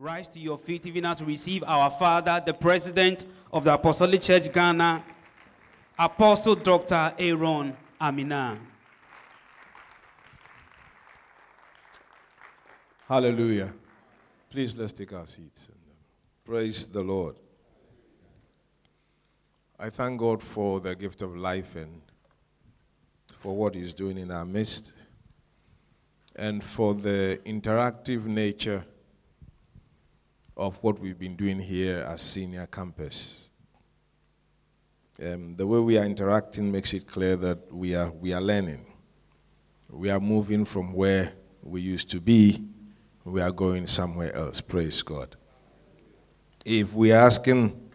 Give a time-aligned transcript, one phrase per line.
[0.00, 4.22] Rise to your feet, even as we receive our Father, the President of the Apostolic
[4.22, 5.04] Church Ghana,
[5.98, 7.12] Apostle Dr.
[7.18, 8.56] Aaron Ami-Narh.
[13.06, 13.74] Hallelujah.
[14.48, 15.68] Please let's take our seats.
[15.70, 15.76] uh,
[16.46, 17.36] Praise the Lord.
[19.78, 22.00] I thank God for the gift of life and
[23.38, 24.92] for what He's doing in our midst
[26.36, 28.82] and for the interactive nature
[30.60, 33.48] of what we've been doing here as senior campus.
[35.20, 38.84] Um, the way we are interacting makes it clear that we are, we are learning.
[39.88, 41.32] We are moving from where
[41.62, 42.62] we used to be,
[43.24, 44.60] we are going somewhere else.
[44.60, 45.34] Praise God.
[46.64, 47.90] If we are asking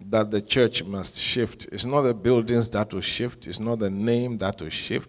[0.00, 3.90] that the church must shift, it's not the buildings that will shift, it's not the
[3.90, 5.08] name that will shift,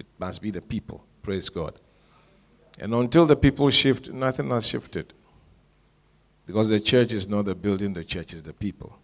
[0.00, 1.06] it must be the people.
[1.22, 1.78] Praise God.
[2.80, 5.14] And until the people shift, nothing has shifted.
[6.46, 8.96] Because the church is not the building, the church is the people.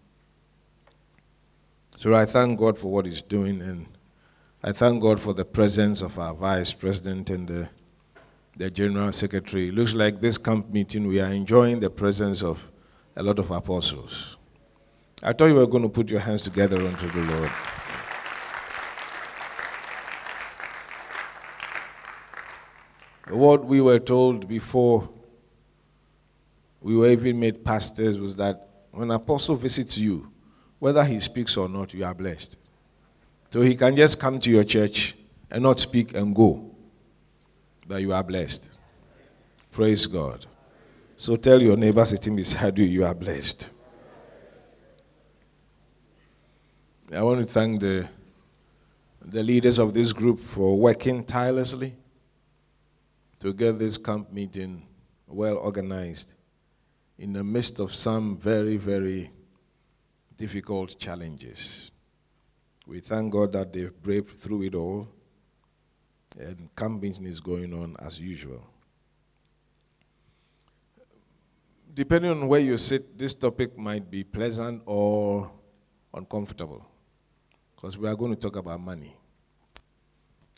[1.98, 3.87] So I thank God for what He's doing, and
[4.62, 7.69] I thank God for the presence of our Vice President and the,
[8.57, 9.69] the General Secretary.
[9.69, 12.70] It looks like this camp meeting, we are enjoying the presence of
[13.17, 14.37] a lot of apostles.
[15.23, 17.51] I thought you were going to put your hands together unto the Lord.
[23.29, 25.09] What we were told before
[26.83, 30.31] we were even made pastors was that when an apostle visits you,
[30.79, 32.57] whether he speaks or not, you are blessed.
[33.53, 35.17] So he can just come to your church
[35.51, 36.75] and not speak and go,
[37.87, 38.69] but you are blessed.
[39.71, 40.47] Praise God.
[41.17, 43.71] So tell your neighbor sitting beside you, you are blessed.
[47.15, 48.09] I want to thank the,
[49.25, 51.95] the leaders of this group for working tirelessly
[53.41, 54.87] to get this camp meeting
[55.29, 56.32] well organized
[57.19, 59.31] in the midst of some very, very
[60.37, 61.91] difficult challenges.
[62.87, 65.09] We thank God that they've braved through it all,
[66.39, 68.67] and camping is going on as usual.
[71.95, 75.51] Depending on where you sit, this topic might be pleasant or
[76.15, 76.85] uncomfortable,
[77.77, 79.15] because we are going to talk about money.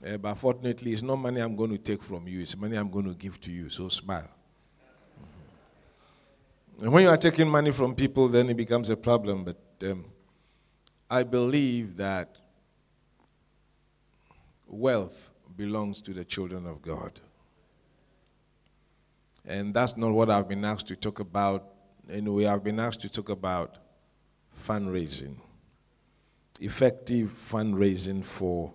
[0.07, 2.91] Uh, but fortunately, it's not money I'm going to take from you, it's money I'm
[2.91, 4.31] going to give to you, so smile.
[6.81, 9.45] And when you are taking money from people, then it becomes a problem.
[9.45, 10.07] But um,
[11.09, 12.37] I believe that
[14.67, 17.21] wealth belongs to the children of God.
[19.47, 21.65] And that's not what I've been asked to talk about.
[22.11, 23.77] Anyway, I've been asked to talk about
[24.67, 25.37] fundraising,
[26.61, 28.73] effective fundraising for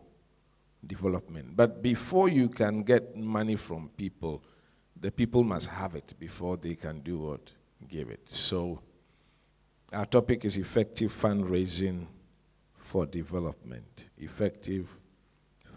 [0.85, 1.55] development.
[1.55, 4.43] But before you can get money from people,
[4.99, 7.51] the people must have it before they can do what?
[7.87, 8.27] Give it.
[8.29, 8.81] So,
[9.93, 12.05] our topic is effective fundraising
[12.77, 14.05] for development.
[14.17, 14.87] Effective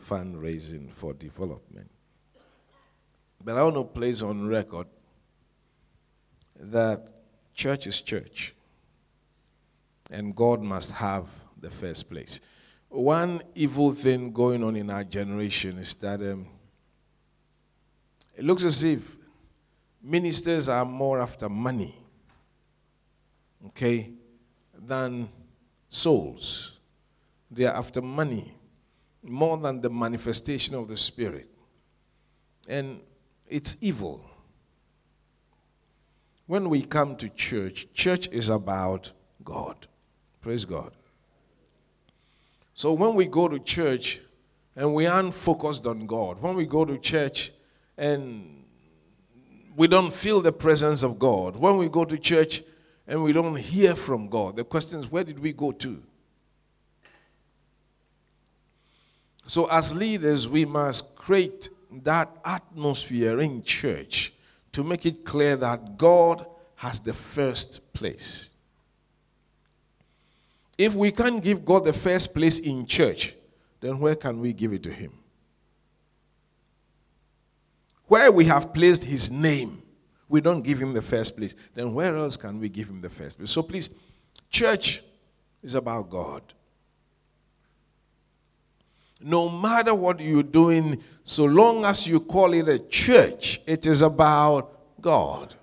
[0.08, 1.90] fundraising for development.
[3.44, 4.86] But I want to place on record
[6.58, 7.08] that
[7.54, 8.54] church is church,
[10.10, 11.26] and God must have
[11.60, 12.40] the first place.
[12.88, 16.46] One evil thing going on in our generation is that um,
[18.36, 19.00] it looks as if
[20.02, 21.96] ministers are more after money,
[23.66, 24.10] okay,
[24.78, 25.28] than
[25.88, 26.78] souls.
[27.50, 28.56] They are after money
[29.22, 31.48] more than the manifestation of the Spirit.
[32.68, 33.00] And
[33.46, 34.24] it's evil.
[36.46, 39.12] When we come to church, church is about
[39.44, 39.86] God.
[40.40, 40.92] Praise God.
[42.74, 44.20] So when we go to church
[44.74, 47.52] and we aren't focused on God, when we go to church
[47.96, 48.61] and
[49.76, 52.62] we don't feel the presence of God, when we go to church
[53.06, 56.02] and we don't hear from God, the question is, where did we go to?
[59.46, 61.68] So, as leaders, we must create
[62.04, 64.32] that atmosphere in church
[64.72, 66.46] to make it clear that God
[66.76, 68.50] has the first place.
[70.78, 73.34] If we can't give God the first place in church,
[73.80, 75.12] then where can we give it to Him?
[78.12, 79.82] Where we have placed His name,
[80.28, 81.54] we don't give Him the first place.
[81.72, 83.50] Then where else can we give Him the first place?
[83.50, 83.88] So please,
[84.50, 85.02] church
[85.62, 86.42] is about God.
[89.18, 94.02] No matter what you're doing, so long as you call it a church, it is
[94.02, 95.54] about God.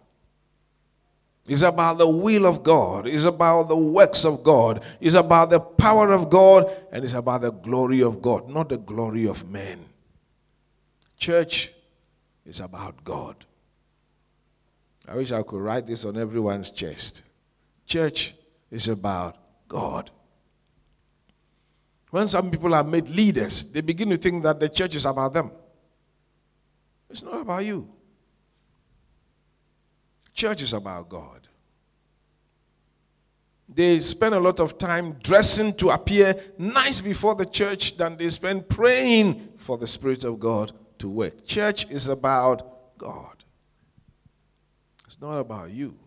[1.48, 3.06] It's about the will of God.
[3.06, 4.84] It's about the works of God.
[5.00, 6.75] It's about the power of God.
[6.92, 9.86] And it's about the glory of God, not the glory of men.
[11.16, 11.74] Church
[12.45, 13.45] is about God.
[15.07, 17.24] I wish I could write this on everyone's chest.
[17.86, 18.36] Church
[18.69, 19.38] is about
[19.68, 20.12] God.
[22.12, 25.33] When some people are made leaders, they begin to think that the church is about
[25.33, 25.51] them.
[27.09, 27.88] It's not about you.
[30.33, 31.47] Church is about God.
[33.68, 38.30] They spend a lot of time dressing to appear nice before the church than they
[38.30, 41.46] spend praying for the Spirit of God to work.
[41.46, 43.44] Church is about God,
[45.07, 45.98] it's not about you.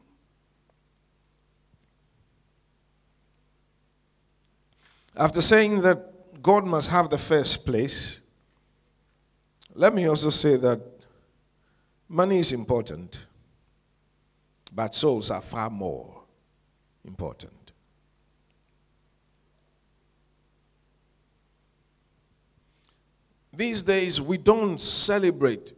[5.15, 8.21] After saying that God must have the first place,
[9.75, 10.81] let me also say that
[12.09, 13.27] money is important,
[14.73, 16.23] but souls are far more
[17.05, 17.62] important.
[23.54, 25.72] These days, we don't celebrate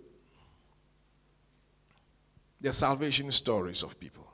[2.61, 4.27] the salvation stories of people.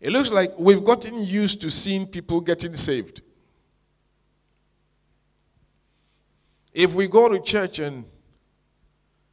[0.00, 3.20] It looks like we've gotten used to seeing people getting saved.
[6.72, 8.04] If we go to church and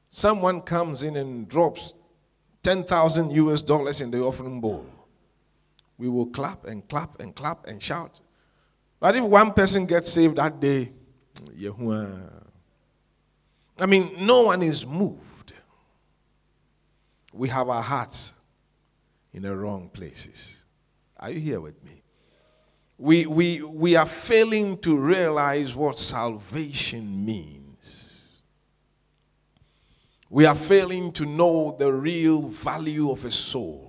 [0.09, 1.93] someone comes in and drops
[2.63, 4.85] 10,000 US dollars in the offering bowl,
[5.97, 8.19] we will clap and clap and clap and shout.
[8.99, 10.91] But if one person gets saved that day,
[13.79, 15.53] I mean, no one is moved.
[17.33, 18.33] We have our hearts
[19.33, 20.61] in the wrong places.
[21.19, 22.01] Are you here with me?
[22.97, 28.41] We, we, we are failing to realize what salvation means.
[30.29, 33.86] We are failing to know the real value of a soul.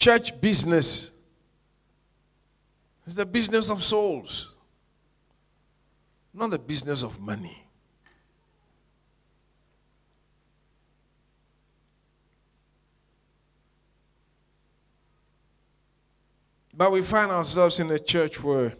[0.00, 1.12] Church business
[3.06, 4.54] is the business of souls,
[6.32, 7.62] not the business of money.
[16.72, 18.74] But we find ourselves in a church where,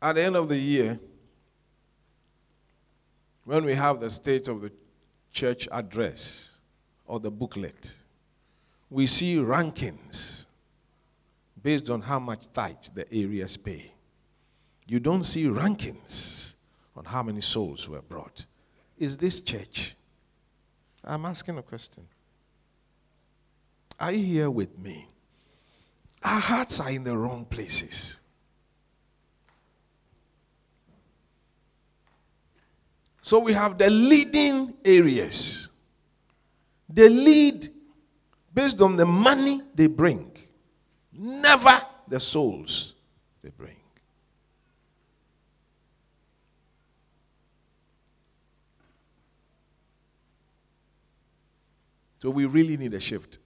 [0.00, 1.00] at the end of the year,
[3.42, 4.70] when we have the state of the
[5.32, 6.53] church address
[7.06, 7.92] or the booklet,
[8.90, 10.46] we see rankings
[11.62, 13.92] based on how much tithe the areas pay.
[14.86, 16.54] You don't see rankings
[16.96, 18.44] on how many souls were brought.
[18.98, 19.94] Is this church?
[21.02, 22.06] I'm asking a question.
[23.98, 25.08] Are you here with me?
[26.22, 28.18] Our hearts are in the wrong places.
[33.20, 35.68] So we have the leading areas.
[36.88, 37.68] They lead
[38.52, 40.30] based on the money they bring,
[41.12, 42.94] never the souls
[43.42, 43.76] they bring.
[52.22, 53.38] So we really need a shift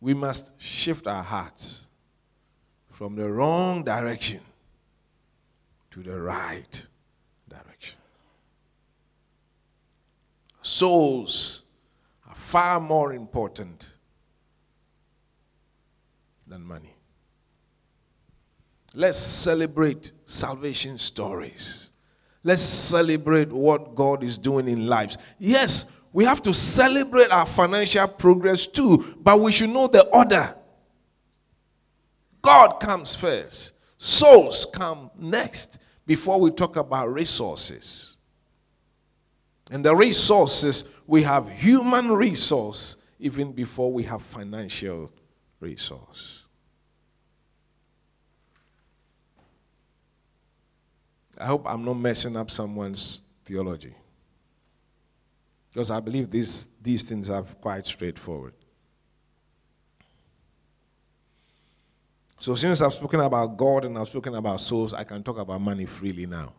[0.00, 1.84] we must shift our hearts
[2.90, 4.40] from the wrong direction
[5.90, 6.86] to the right
[7.48, 7.98] direction.
[10.62, 11.62] Souls
[12.46, 13.90] far more important
[16.46, 16.94] than money.
[18.94, 21.90] Let's celebrate salvation stories.
[22.44, 25.18] Let's celebrate what God is doing in lives.
[25.40, 30.54] Yes, we have to celebrate our financial progress too, but we should know the order.
[32.42, 38.15] God comes first, souls come next before we talk about resources.
[39.70, 45.10] And the resources, we have human resource even before we have financial
[45.60, 46.42] resource.
[51.38, 53.94] I hope I'm not messing up someone's theology.
[55.72, 58.54] Because I believe these, these things are quite straightforward.
[62.38, 65.60] So, since I've spoken about God and I've spoken about souls, I can talk about
[65.60, 66.52] money freely now.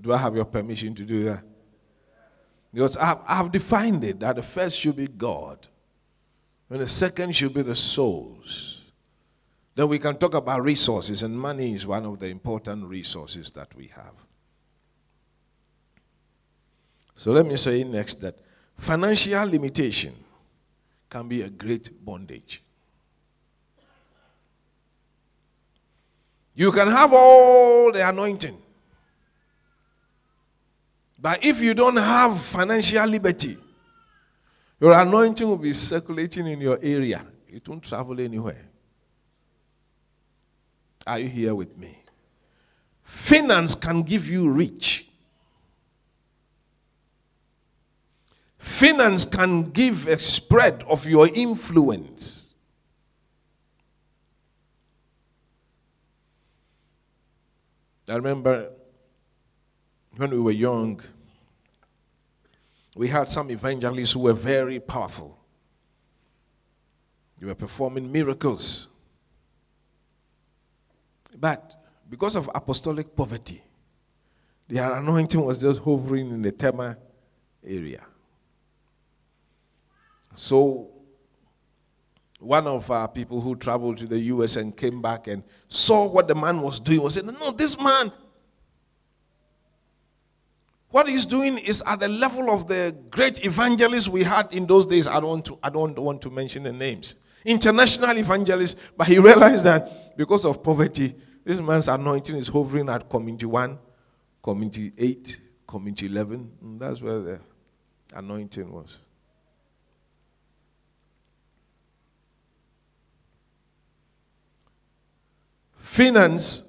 [0.00, 1.44] Do I have your permission to do that?
[2.72, 5.68] Because I've, I've defined it that the first should be God,
[6.70, 8.80] and the second should be the souls.
[9.74, 13.74] Then we can talk about resources, and money is one of the important resources that
[13.74, 14.14] we have.
[17.16, 18.36] So let me say next that
[18.78, 20.14] financial limitation
[21.08, 22.62] can be a great bondage.
[26.54, 28.61] You can have all the anointing.
[31.22, 33.56] But if you don't have financial liberty,
[34.80, 37.24] your anointing will be circulating in your area.
[37.48, 38.68] It won't travel anywhere.
[41.06, 41.96] Are you here with me?
[43.04, 45.06] Finance can give you reach.
[48.58, 52.52] Finance can give a spread of your influence.
[58.08, 58.70] I remember
[60.16, 61.00] when we were young,
[62.94, 65.38] we had some evangelists who were very powerful.
[67.38, 68.88] They were performing miracles.
[71.38, 71.74] But
[72.08, 73.62] because of apostolic poverty,
[74.68, 76.96] their anointing was just hovering in the Tema
[77.66, 78.04] area.
[80.34, 80.90] So,
[82.38, 86.26] one of our people who traveled to the US and came back and saw what
[86.28, 88.12] the man was doing was saying, No, this man,
[90.92, 94.86] what he's doing is at the level of the great evangelists we had in those
[94.86, 95.06] days.
[95.06, 97.14] I don't want to, I don't want to mention the names.
[97.44, 103.08] International evangelists, but he realized that because of poverty, this man's anointing is hovering at
[103.08, 103.78] community one,
[104.42, 106.52] community eight, community 11.
[106.60, 107.40] And that's where the
[108.14, 108.98] anointing was.
[115.74, 116.62] Finance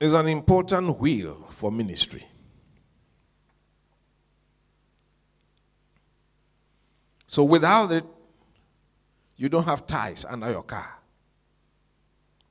[0.00, 2.26] is an important wheel for ministry.
[7.26, 8.04] So without it,
[9.36, 10.98] you don't have ties under your car.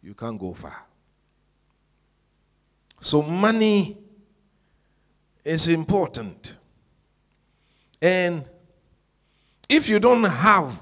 [0.01, 0.86] You can't go far.
[3.01, 3.98] So money
[5.44, 6.58] is important.
[8.01, 8.46] And
[9.67, 10.79] if you don't have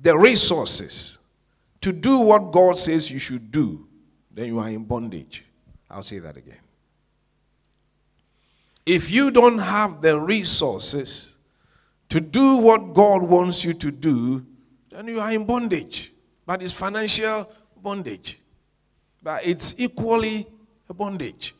[0.00, 1.18] the resources
[1.80, 3.86] to do what God says you should do,
[4.30, 5.44] then you are in bondage.
[5.90, 6.60] I'll say that again.
[8.84, 11.31] If you don't have the resources
[12.12, 14.44] to do what God wants you to do,
[14.90, 16.12] then you are in bondage.
[16.44, 17.50] But it's financial
[17.82, 18.38] bondage.
[19.22, 20.46] But it's equally
[20.90, 21.54] a bondage.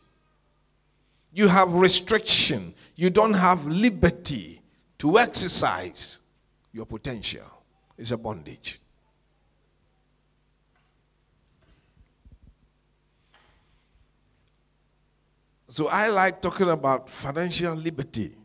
[1.32, 2.75] You have restriction.
[2.97, 4.61] You don't have liberty
[4.99, 6.18] to exercise
[6.71, 7.47] your potential.
[7.97, 8.78] It's a bondage.
[15.71, 18.37] So I like talking about financial liberty.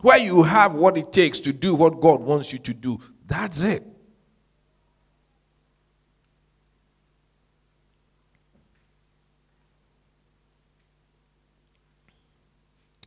[0.00, 3.00] Where you have what it takes to do what God wants you to do.
[3.26, 3.84] That's it.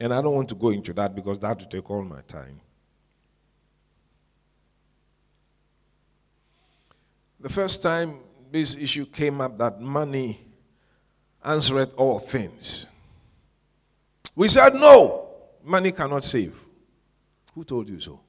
[0.01, 2.60] And I don't want to go into that because that would take all my time.
[7.39, 8.19] The first time
[8.51, 10.39] this issue came up that money
[11.43, 12.88] answereth all things.
[14.36, 15.29] We said, no,
[15.63, 16.55] money cannot save.
[17.53, 18.20] Who told you so?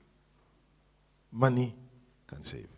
[1.31, 1.75] Money
[2.26, 2.69] can save.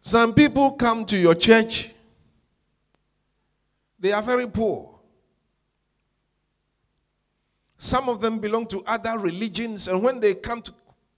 [0.00, 1.90] Some people come to your church,
[3.98, 4.90] they are very poor.
[7.78, 10.72] Some of them belong to other religions, and when they come to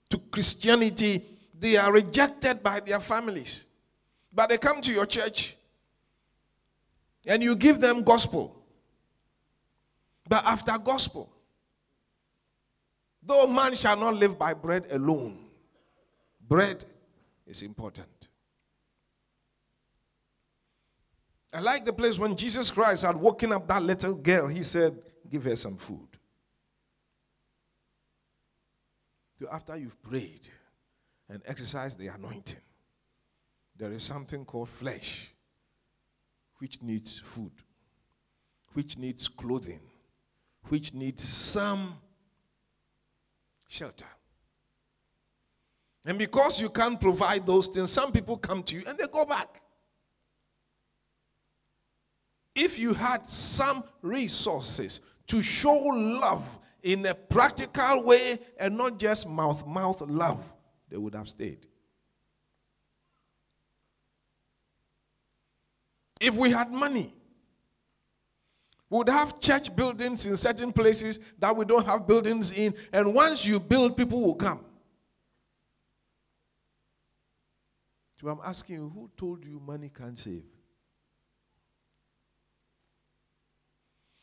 [0.09, 1.23] to Christianity,
[1.57, 3.65] they are rejected by their families.
[4.31, 5.56] But they come to your church
[7.27, 8.55] and you give them gospel.
[10.27, 11.29] But after gospel,
[13.21, 15.37] though man shall not live by bread alone,
[16.47, 16.85] bread
[17.45, 18.07] is important.
[21.53, 25.01] I like the place when Jesus Christ had woken up that little girl, he said,
[25.29, 26.07] Give her some food.
[29.39, 30.47] So after you've prayed
[31.29, 32.59] and exercised the anointing,
[33.75, 35.29] there is something called flesh,
[36.59, 37.51] which needs food,
[38.73, 39.81] which needs clothing,
[40.69, 41.93] which needs some
[43.67, 44.05] shelter.
[46.05, 49.25] And because you can't provide those things, some people come to you and they go
[49.25, 49.61] back.
[52.55, 56.43] If you had some resources to show love
[56.81, 60.41] in a practical way and not just mouth mouth love,
[60.89, 61.67] they would have stayed.
[66.19, 67.13] If we had money,
[68.89, 73.13] we would have church buildings in certain places that we don't have buildings in, and
[73.13, 74.63] once you build, people will come.
[78.19, 80.43] So I'm asking you, who told you money can save?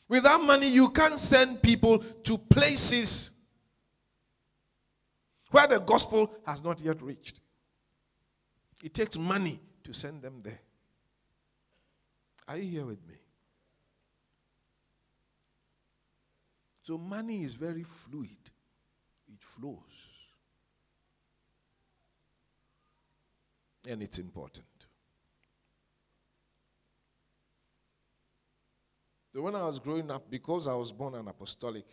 [0.08, 3.30] Without money, you can't send people to places
[5.50, 7.40] where the gospel has not yet reached.
[8.82, 10.60] It takes money to send them there.
[12.46, 13.14] Are you here with me?
[16.82, 18.50] So money is very fluid,
[19.26, 19.78] it flows.
[23.88, 24.66] And it's important.
[29.34, 31.86] So when I was growing up, because I was born an apostolic,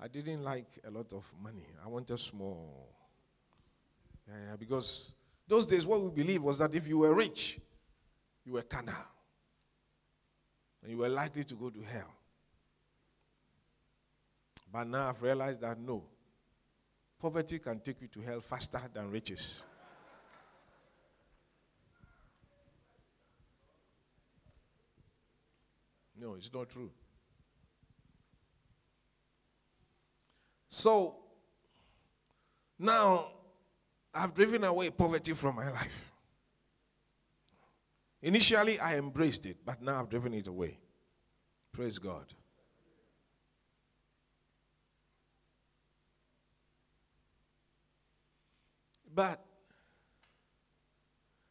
[0.00, 1.66] I didn't like a lot of money.
[1.84, 2.94] I wanted small.
[4.28, 5.14] Yeah, because
[5.46, 7.58] those days, what we believed was that if you were rich,
[8.44, 8.94] you were carnal.
[10.82, 12.12] And you were likely to go to hell.
[14.72, 16.04] But now I've realized that no,
[17.20, 19.60] poverty can take you to hell faster than riches.
[26.20, 26.90] No, it's not true.
[30.68, 31.16] So
[32.78, 33.28] now
[34.12, 36.12] I've driven away poverty from my life.
[38.22, 40.78] Initially, I embraced it, but now I've driven it away.
[41.72, 42.26] Praise God.
[49.14, 49.44] But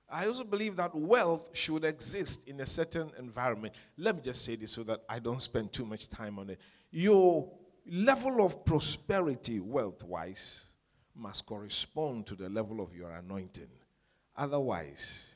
[0.09, 3.75] I also believe that wealth should exist in a certain environment.
[3.97, 6.59] Let me just say this so that I don't spend too much time on it.
[6.91, 7.51] Your
[7.89, 10.65] level of prosperity, wealth wise,
[11.13, 13.67] must correspond to the level of your anointing.
[14.35, 15.35] Otherwise,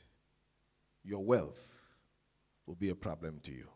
[1.04, 1.60] your wealth
[2.66, 3.68] will be a problem to you.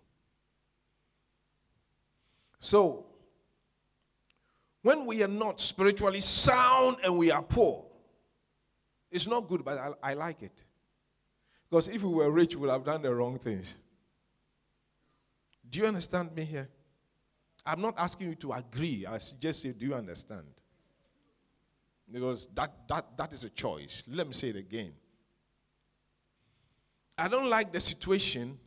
[2.61, 3.07] So,
[4.83, 7.85] when we are not spiritually sound and we are poor,
[9.11, 10.65] it's not good, but I, I like it.
[11.69, 13.79] Because if we were rich, we would have done the wrong things.
[15.69, 16.69] Do you understand me here?
[17.65, 19.05] I'm not asking you to agree.
[19.07, 20.47] I just say, do you understand?
[22.11, 24.05] Because that, that, that is a choice.
[24.07, 24.93] Let me say it again.
[27.19, 28.59] I don't like the situation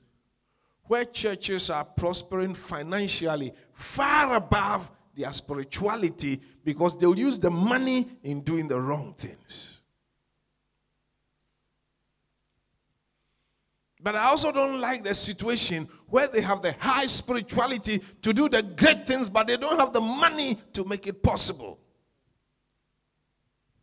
[0.86, 8.42] where churches are prospering financially far above their spirituality because they'll use the money in
[8.42, 9.82] doing the wrong things.
[14.02, 18.48] But I also don't like the situation where they have the high spirituality to do
[18.48, 21.78] the great things, but they don't have the money to make it possible.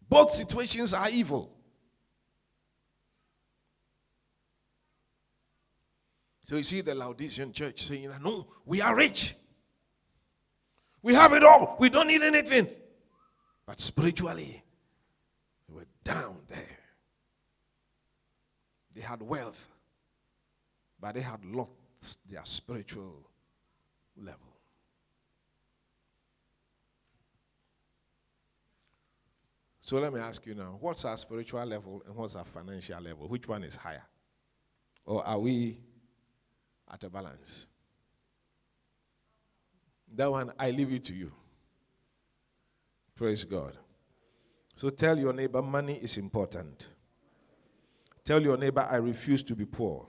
[0.09, 1.56] Both situations are evil.
[6.49, 9.35] So you see the Laodicean church saying, No, we are rich.
[11.03, 11.77] We have it all.
[11.79, 12.69] We don't need anything.
[13.67, 14.63] But spiritually,
[15.69, 16.79] they were down there.
[18.95, 19.69] They had wealth
[21.01, 21.71] but they had lost
[22.29, 23.29] their spiritual
[24.17, 24.41] level.
[29.81, 33.29] So let me ask you now what's our spiritual level and what's our financial level?
[33.29, 34.03] Which one is higher?
[35.05, 35.79] Or are we
[36.93, 37.67] at a balance?
[40.15, 41.33] That one, I leave it to you.
[43.17, 43.77] Praise God.
[44.77, 46.89] So tell your neighbor, money is important.
[48.25, 50.07] Tell your neighbor, I refuse to be poor.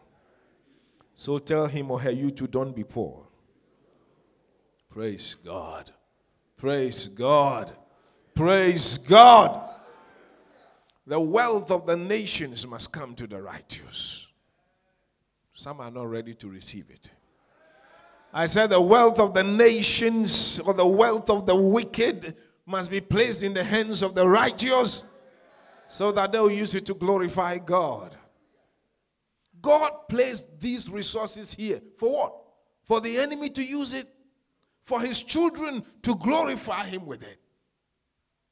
[1.16, 3.28] So tell him or her, you too, don't be poor.
[4.90, 5.92] Praise God.
[6.58, 7.76] Praise God.
[8.36, 9.70] Praise God.
[11.06, 14.27] The wealth of the nations must come to the righteous.
[15.58, 17.10] Some are not ready to receive it.
[18.32, 22.36] I said the wealth of the nations or the wealth of the wicked
[22.68, 25.04] must be placed in the hands of the righteous
[25.88, 28.16] so that they'll use it to glorify God.
[29.60, 32.34] God placed these resources here for what?
[32.84, 34.08] For the enemy to use it,
[34.86, 37.40] for his children to glorify him with it.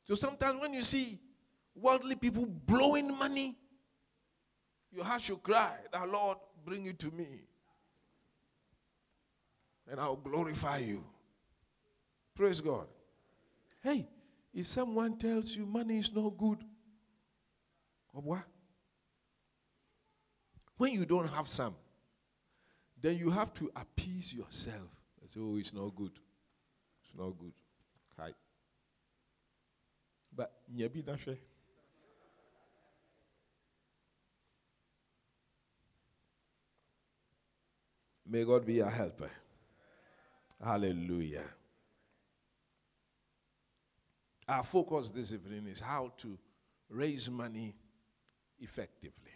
[0.06, 1.20] So sometimes when you see
[1.76, 3.56] worldly people blowing money,
[4.92, 7.28] your heart should cry, That Lord, bring it to me.
[9.90, 11.04] And I'll glorify you.
[12.34, 12.88] Praise God.
[13.84, 14.08] Hey,
[14.54, 16.58] if someone tells you money is not good,
[18.14, 18.44] or what?
[20.78, 21.76] When you don't have some,
[23.02, 24.90] then you have to appease yourself.
[25.22, 26.12] and say, oh, it's not good.
[27.04, 27.54] It's not good.
[28.20, 28.34] Okay.
[30.36, 31.38] But nyabi nashe.
[38.28, 39.30] May God be your helper.
[40.64, 41.44] Hallelujah.
[44.48, 46.38] Our focus this evening is how to
[46.90, 47.76] raise money
[48.60, 49.32] effectively.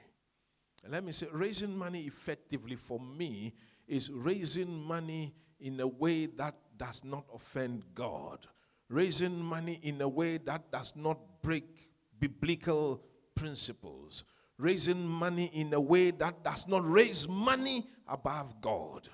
[0.88, 3.54] Let me say, raising money effectively for me
[3.88, 8.48] is raising money in a way that does not offend God,
[8.88, 13.02] raising money in a way that does not break biblical
[13.36, 14.24] principles,
[14.60, 19.08] raising money in a way that does not raise money above God,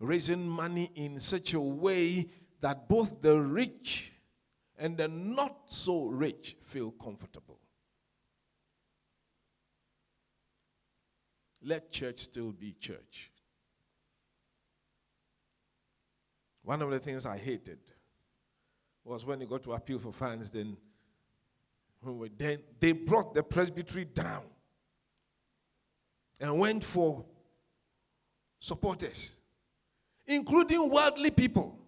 [0.00, 2.26] raising money in such a way
[2.62, 4.10] that both the rich
[4.78, 7.60] and the not so rich feel comfortable.
[11.62, 13.30] Let church still be church.
[16.62, 17.78] One of the things I hated
[19.04, 20.76] was when you got to appeal for funds, then
[22.38, 24.44] then they brought the presbytery down
[26.40, 27.24] and went for
[28.60, 29.32] supporters,
[30.26, 31.78] including worldly people,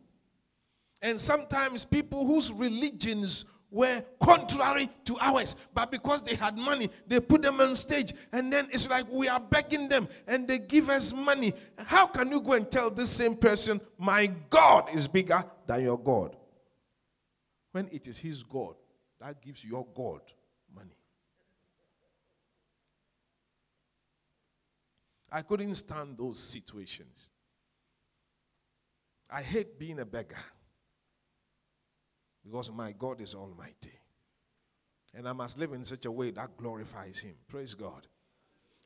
[1.02, 5.54] and sometimes people whose religions were contrary to ours.
[5.74, 8.14] But because they had money, they put them on stage.
[8.32, 11.52] And then it's like we are begging them and they give us money.
[11.76, 15.98] How can you go and tell this same person, My God is bigger than your
[15.98, 16.34] God?
[17.72, 18.74] When it is his God
[19.20, 20.20] that gives your God
[20.74, 20.96] money.
[25.30, 27.28] I couldn't stand those situations.
[29.30, 30.38] I hate being a beggar
[32.44, 33.92] because my God is almighty.
[35.14, 37.34] And I must live in such a way that glorifies Him.
[37.46, 38.06] Praise God.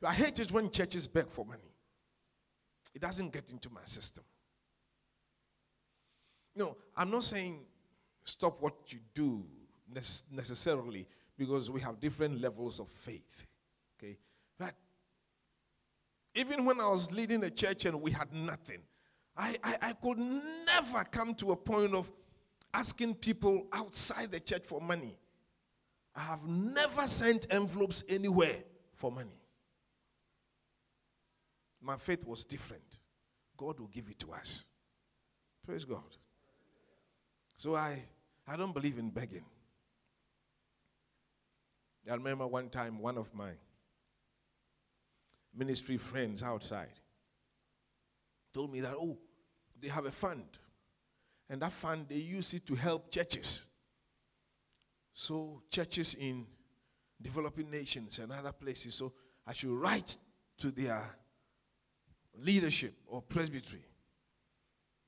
[0.05, 1.71] I hate it when churches beg for money,
[2.93, 4.23] it doesn't get into my system.
[6.55, 7.61] No, I'm not saying
[8.25, 9.43] stop what you do
[10.31, 13.45] necessarily because we have different levels of faith.
[16.35, 18.79] Even when I was leading a church and we had nothing,
[19.37, 22.11] I, I, I could never come to a point of
[22.73, 25.15] asking people outside the church for money.
[26.15, 28.57] I have never sent envelopes anywhere
[28.95, 29.39] for money.
[31.81, 32.99] My faith was different.
[33.57, 34.63] God will give it to us.
[35.65, 36.17] Praise God.
[37.57, 38.03] So I,
[38.47, 39.45] I don't believe in begging.
[42.09, 43.51] I remember one time one of my
[45.55, 46.99] ministry friends outside
[48.53, 49.17] told me that, oh,
[49.81, 50.45] they have a fund
[51.49, 53.63] and that fund, they use it to help churches.
[55.13, 56.47] So, churches in
[57.21, 58.95] developing nations and other places.
[58.95, 59.13] So,
[59.45, 60.17] I should write
[60.57, 61.07] to their
[62.39, 63.85] leadership or presbytery,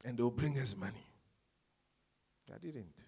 [0.03, 1.03] and they'll bring us money.
[2.53, 3.01] I didn't.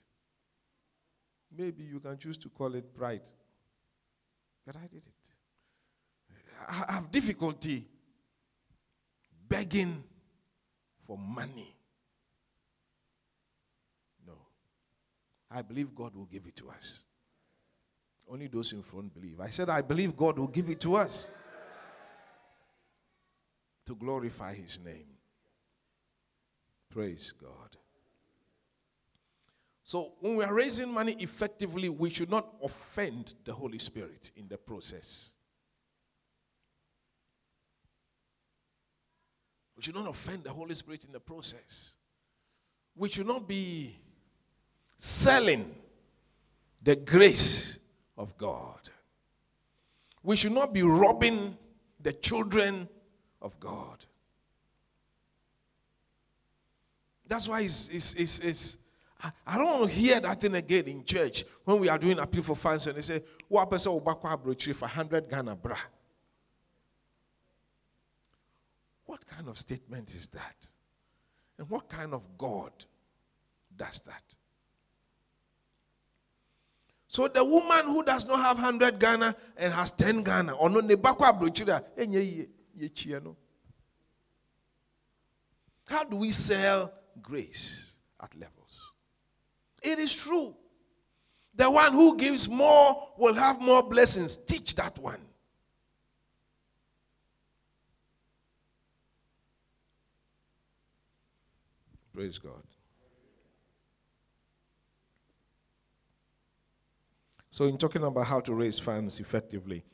[1.56, 3.30] Maybe you can choose to call it pride,
[4.66, 5.27] but I did it.
[6.68, 7.88] I have difficulty
[9.48, 10.04] begging
[11.06, 11.76] for money.
[14.26, 14.34] No.
[15.50, 17.00] I believe God will give it to us.
[18.30, 19.40] Only those in front believe.
[19.40, 21.32] I said, I believe God will give it to us
[23.86, 25.08] to glorify His name.
[26.90, 27.78] Praise God.
[29.84, 34.50] So, when we are raising money effectively, we should not offend the Holy Spirit in
[34.50, 35.37] the process.
[39.78, 41.92] We should not offend the Holy Spirit in the process.
[42.96, 43.96] We should not be
[44.98, 45.76] selling
[46.82, 47.78] the grace
[48.18, 48.90] of God.
[50.24, 51.56] We should not be robbing
[52.02, 52.90] the children
[53.40, 54.04] of God.
[57.28, 58.78] That's why it's, it's, it's, it's
[59.46, 62.44] I, don't want to hear that thing again in church when we are doing appeal
[62.44, 65.78] for funds and they say, What person will back for 100 Ghana bra?
[69.08, 70.68] What kind of statement is that?
[71.58, 72.72] And what kind of God
[73.76, 74.36] does that?
[77.08, 80.86] So the woman who does not have 100 Ghana and has 10 Ghana, or no.
[85.86, 86.92] How do we sell
[87.22, 88.54] grace at levels?
[89.82, 90.54] It is true.
[91.56, 94.38] The one who gives more will have more blessings.
[94.46, 95.22] Teach that one.
[102.18, 102.64] Praise God.
[107.52, 109.86] So, in talking about how to raise funds effectively,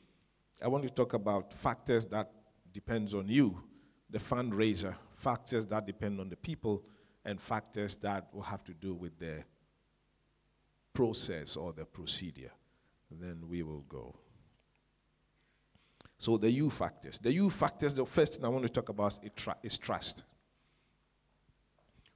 [0.62, 2.30] I want to talk about factors that
[2.72, 3.60] depends on you,
[4.08, 6.82] the fundraiser, factors that depend on the people,
[7.26, 9.44] and factors that will have to do with the
[10.94, 12.52] process or the procedure.
[13.10, 14.16] Then we will go.
[16.16, 17.18] So the U factors.
[17.18, 19.18] The U factors, the first thing I want to talk about
[19.62, 20.24] is trust.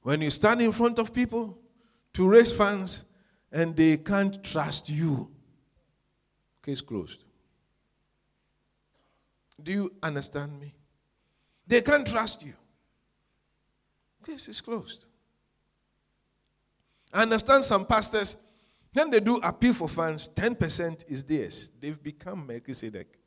[0.03, 1.59] When you stand in front of people
[2.15, 3.05] to raise funds
[3.53, 5.31] and they can't trust you,
[6.69, 7.25] Case closed.
[9.63, 10.75] Do you understand me?
[11.67, 12.53] They can't trust you.
[14.27, 15.07] Case is closed.
[17.11, 18.37] I understand some pastors,
[18.93, 21.71] when they do appeal for funds, 10% is theirs.
[21.81, 23.19] They've become Melchizedek.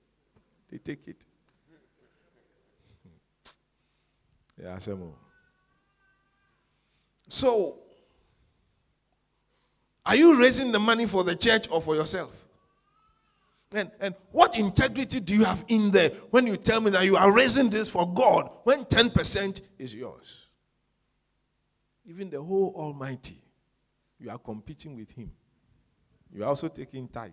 [0.70, 1.26] They take it.
[4.62, 5.16] Yeah, some more.
[7.32, 7.78] So,
[10.06, 12.32] Are you raising the money for the church or for yourself?
[13.74, 17.16] And, and what integrity do you have in there when you tell me that you
[17.16, 20.48] are raising this for God when 10% is yours?
[22.06, 23.42] Even the whole Almighty,
[24.20, 25.32] you are competing with Him.
[26.34, 27.32] You are also taking tithe,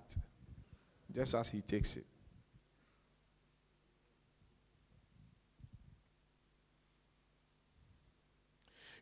[1.13, 2.07] just as He takes it.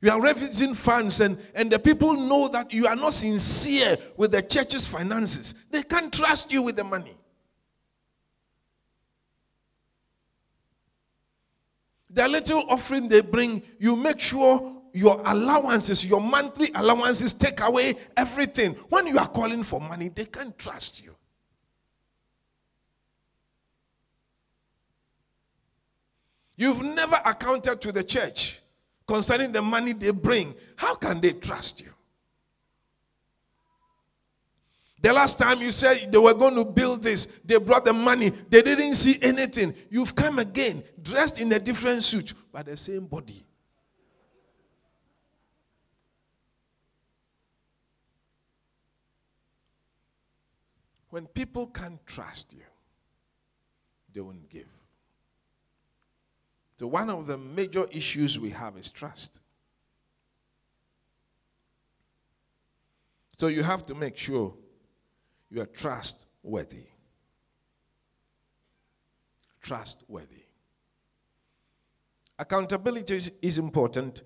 [0.02, 4.32] You are raising funds, and, and the people know that you are not sincere with
[4.32, 5.54] the church's finances.
[5.70, 7.16] They can't trust you with the money.
[12.11, 17.94] The little offering they bring, you make sure your allowances, your monthly allowances, take away
[18.16, 18.74] everything.
[18.88, 21.14] When you are calling for money, they can't trust you.
[26.56, 28.61] You've never accounted to the church
[29.07, 30.55] concerning the money they bring.
[30.77, 31.92] How can they trust you?
[35.01, 38.31] The last time you said they were going to build this, they brought the money,
[38.31, 39.75] they didn't see anything.
[39.90, 43.45] You've come again, dressed in a different suit, but the same body.
[51.11, 52.64] When people can't trust you,
[54.12, 54.66] they won't give.
[56.79, 59.41] So, one of the major issues we have is trust.
[63.39, 64.55] So, you have to make sure
[65.51, 66.87] you are trustworthy.
[69.62, 70.45] Trustworthy.
[72.39, 74.23] Accountability is, is important.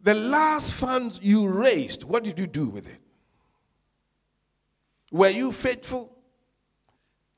[0.00, 3.00] The last funds you raised, what did you do with it?
[5.12, 6.16] Were you faithful?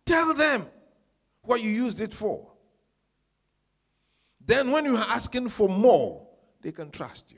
[0.05, 0.67] Tell them
[1.43, 2.53] what you used it for.
[4.49, 6.27] Then, when you are asking for more,
[6.63, 7.37] they can trust you.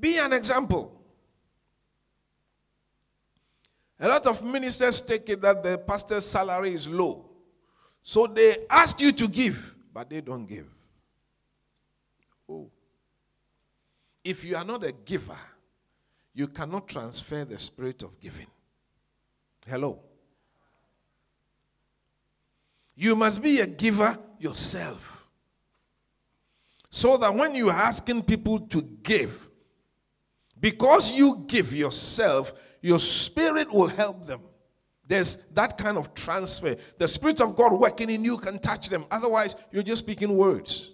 [0.00, 1.00] Be an example.
[4.00, 7.26] A lot of ministers take it that the pastor's salary is low.
[8.02, 10.66] So they ask you to give, but they don't give.
[12.48, 12.68] Oh.
[14.24, 15.38] If you are not a giver,
[16.34, 18.48] you cannot transfer the spirit of giving.
[19.66, 20.00] Hello.
[22.94, 25.28] You must be a giver yourself.
[26.90, 29.48] So that when you're asking people to give,
[30.60, 34.40] because you give yourself, your spirit will help them.
[35.10, 36.76] There's that kind of transfer.
[36.98, 39.06] The Spirit of God working in you can touch them.
[39.10, 40.92] Otherwise, you're just speaking words.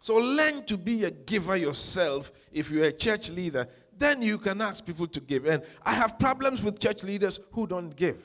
[0.00, 3.66] So learn to be a giver yourself if you're a church leader.
[4.00, 5.46] Then you can ask people to give.
[5.46, 8.24] And I have problems with church leaders who don't give.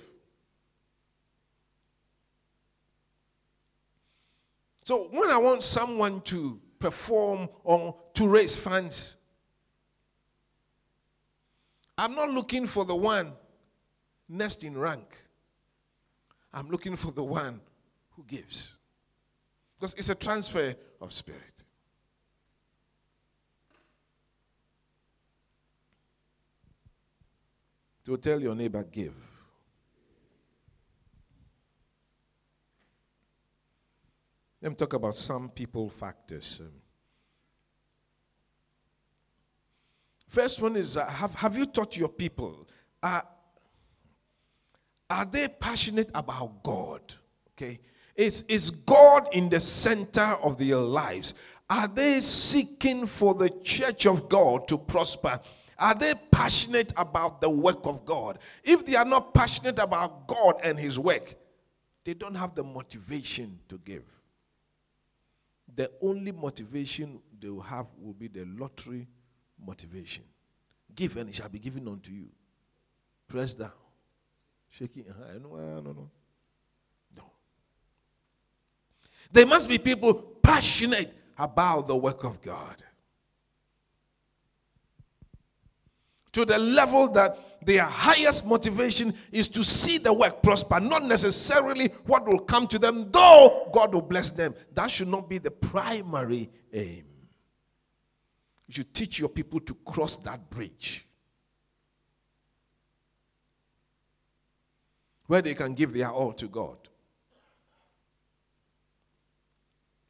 [4.84, 9.18] So when I want someone to perform or to raise funds.
[11.98, 13.34] I'm not looking for the one
[14.28, 15.18] next in rank.
[16.54, 17.60] I'm looking for the one
[18.12, 18.74] who gives.
[19.80, 21.55] Because it's a transfer of spirit.
[28.06, 29.15] To tell your neighbor, give.
[34.62, 36.62] Let me talk about some people factors.
[40.28, 42.68] First one is uh, have, have you taught your people?
[43.02, 43.22] Uh,
[45.10, 47.13] are they passionate about God?
[47.52, 47.80] Okay.
[48.15, 51.34] Is, is God in the center of their lives?
[51.70, 55.39] Are they seeking for the church of God to prosper?
[55.78, 58.40] Are they passionate about the work of God?
[58.64, 61.36] If they are not passionate about God and His work,
[62.04, 64.04] they don't have the motivation to give
[65.76, 69.08] the only motivation they will have will be the lottery
[69.66, 70.24] motivation.
[70.96, 72.28] Give and it shall be given unto you.
[73.28, 73.72] Press down.
[74.70, 75.06] Shaking.
[75.42, 75.50] No,
[75.82, 76.10] no, no.
[77.16, 77.24] No.
[79.32, 82.84] There must be people passionate about the work of God.
[86.36, 91.88] To the level that their highest motivation is to see the work prosper, not necessarily
[92.08, 94.54] what will come to them, though God will bless them.
[94.74, 97.06] That should not be the primary aim.
[98.67, 101.06] You should teach your people to cross that bridge
[105.28, 106.78] where they can give their all to God.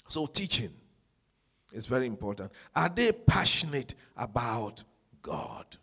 [0.07, 0.73] So, teaching
[1.71, 2.51] is very important.
[2.75, 4.83] Are they passionate about
[5.21, 5.77] God?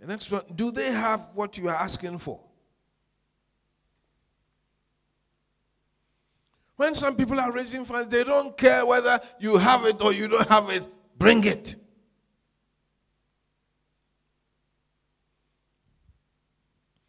[0.00, 2.40] The next one, do they have what you are asking for?
[6.76, 10.28] When some people are raising funds, they don't care whether you have it or you
[10.28, 10.86] don't have it.
[11.18, 11.74] Bring it.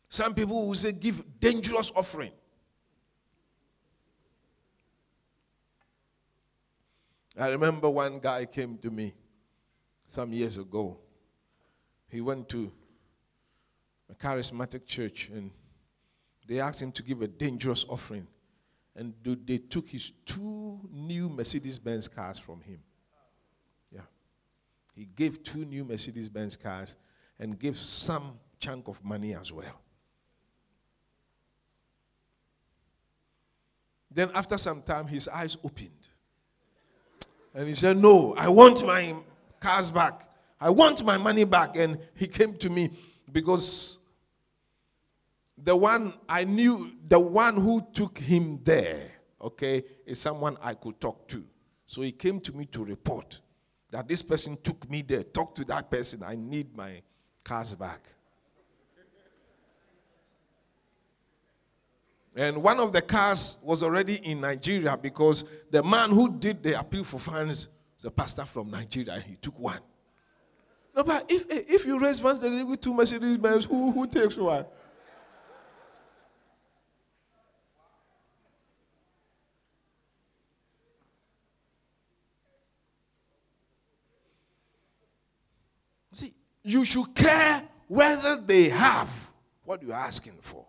[0.10, 2.32] Some people will say, give dangerous offering.
[7.38, 9.14] I remember one guy came to me
[10.10, 10.98] some years ago.
[12.10, 12.72] He went to
[14.10, 15.52] a charismatic church and
[16.48, 18.28] they asked him to give a dangerous offering.
[18.96, 22.80] And they took his two new Mercedes Benz cars from him.
[23.92, 24.02] Yeah.
[24.96, 26.96] He gave two new Mercedes Benz cars
[27.38, 29.82] and gave some chunk of money as well.
[34.10, 35.92] Then, after some time, his eyes opened.
[37.54, 39.14] And he said, No, I want my
[39.60, 40.27] cars back.
[40.60, 41.78] I want my money back.
[41.78, 42.92] And he came to me
[43.32, 43.98] because
[45.58, 51.00] the one I knew, the one who took him there, okay, is someone I could
[51.00, 51.44] talk to.
[51.86, 53.40] So he came to me to report
[53.92, 55.24] that this person took me there.
[55.24, 56.24] Talk to that person.
[56.24, 57.02] I need my
[57.44, 58.08] cars back.
[62.36, 66.80] And one of the cars was already in Nigeria because the man who did the
[66.80, 69.80] appeal for funds was a pastor from Nigeria he took one.
[70.98, 74.36] No, but if, if you raise funds, then you two Mercedes Benz, who, who takes
[74.36, 74.66] one?
[86.14, 86.34] See,
[86.64, 89.30] you should care whether they have
[89.66, 90.66] what you're asking for.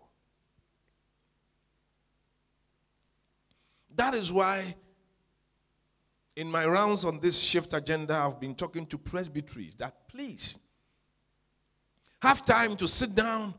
[3.96, 4.74] That is why,
[6.38, 10.56] in my rounds on this shift agenda, I've been talking to presbyteries that please
[12.22, 13.54] have time to sit down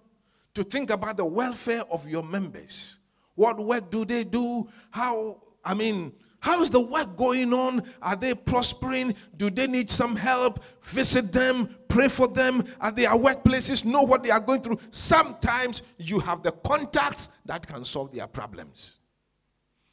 [0.53, 2.97] to think about the welfare of your members.
[3.35, 4.69] What work do they do?
[4.91, 7.83] How, I mean, how is the work going on?
[8.01, 9.13] Are they prospering?
[9.35, 10.63] Do they need some help?
[10.83, 14.79] Visit them, pray for them at their workplaces, know what they are going through.
[14.89, 18.98] Sometimes you have the contacts that can solve their problems.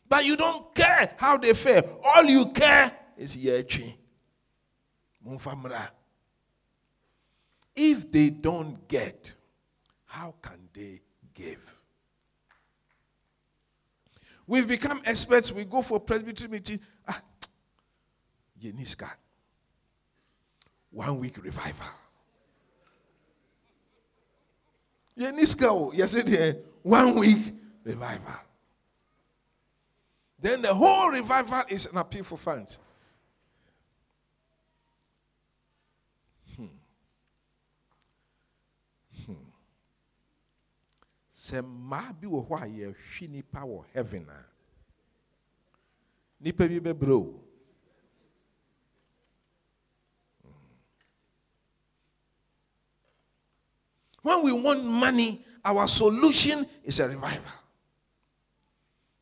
[0.09, 1.83] But you don't care how they fare.
[2.05, 3.95] All you care is yechi.
[7.75, 9.35] If they don't get,
[10.05, 11.01] how can they
[11.35, 11.61] give?
[14.47, 15.51] We've become experts.
[15.51, 16.81] We go for presbytery meeting.
[17.07, 17.21] Ah,
[18.63, 19.11] Yeniska.
[20.91, 21.89] One week revival.
[25.19, 28.35] Yeniska, yes, it one week revival.
[30.47, 32.79] Then the whole revival is an appeal for funds.
[41.35, 44.45] Sɛ mmaa bi wɔ hɔ a yɛhwi nipa wɔ heaven a
[46.41, 47.41] nipa bi bɛbrɛ o
[54.23, 57.66] when we want money our solution is a revival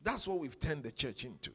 [0.05, 1.49] that's what we've turned the church into.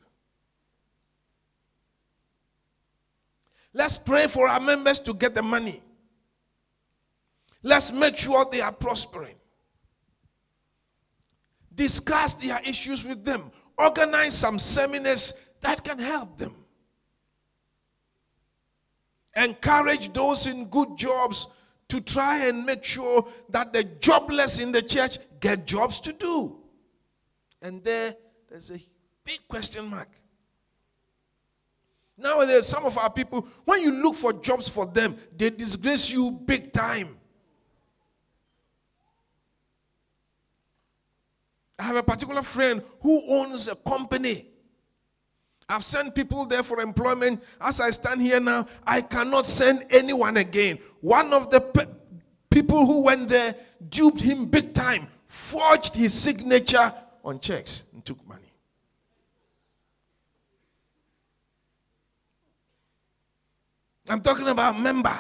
[3.73, 5.81] Let's pray for our members to get the money.
[7.63, 9.37] Let's make sure they are prospering.
[11.77, 13.53] Discuss their issues with them.
[13.79, 16.57] Organize some seminars that can help them.
[19.37, 21.47] Encourage those in good jobs
[21.89, 26.57] to try and make sure that the jobless in the church get jobs to do.
[27.63, 28.17] And there
[28.51, 28.81] there's a
[29.25, 30.09] big question mark.
[32.19, 36.31] Nowadays, some of our people, when you look for jobs for them, they disgrace you
[36.31, 37.17] big time.
[41.79, 44.49] I have a particular friend who owns a company.
[45.67, 47.43] I've sent people there for employment.
[47.59, 50.79] As I stand here now, I cannot send anyone again.
[51.01, 51.87] One of the pe-
[52.51, 53.55] people who went there
[53.89, 56.93] duped him big time, forged his signature
[57.25, 58.41] on checks and took money.
[64.11, 65.17] I'm talking about member.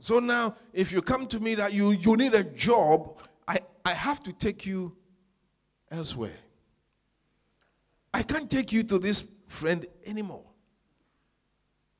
[0.00, 3.18] So now, if you come to me that you, you need a job,
[3.48, 4.94] I, I have to take you
[5.90, 6.36] elsewhere.
[8.12, 10.44] I can't take you to this friend anymore.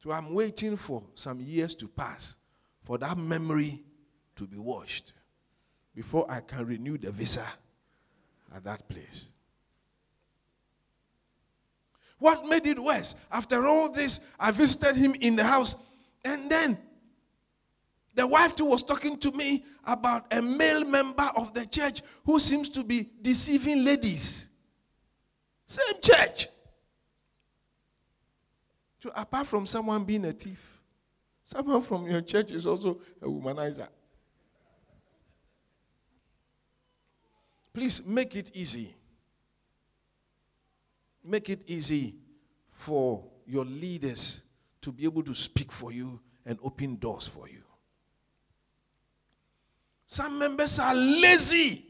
[0.03, 2.37] So I'm waiting for some years to pass
[2.83, 3.83] for that memory
[4.37, 5.15] to be washed
[5.95, 7.47] before I can renew the visa
[8.55, 9.32] at that place.
[12.23, 13.17] What made it worse?
[13.33, 15.75] After all this, I visited him in the house,
[16.25, 16.79] and then
[18.15, 22.39] The wife too was talking to me about a male member of the church who
[22.39, 24.49] seems to be deceiving ladies.
[25.65, 26.49] Same church.
[29.03, 30.61] So apart from someone being a thief,
[31.43, 33.89] someone from your church is also a womanizer.
[37.73, 38.95] Please make it easy.
[41.25, 42.15] Make it easy
[42.73, 44.43] for your leaders
[44.81, 47.63] to be able to speak for you and open doors for you.
[50.07, 51.87] Some members are lazy.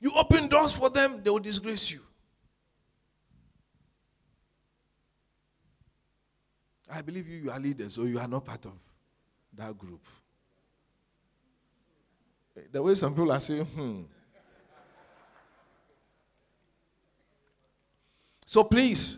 [0.00, 2.00] You open doors for them, they will disgrace you.
[6.90, 8.72] I believe you, you are leaders, so you are not part of
[9.54, 10.06] that group.
[12.70, 14.02] The way some people are saying, hmm.
[18.54, 19.16] So please,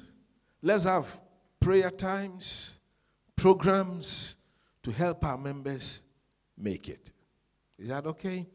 [0.62, 1.06] let's have
[1.60, 2.78] prayer times,
[3.36, 4.34] programs
[4.82, 6.00] to help our members
[6.56, 7.12] make it.
[7.78, 8.46] Is that okay?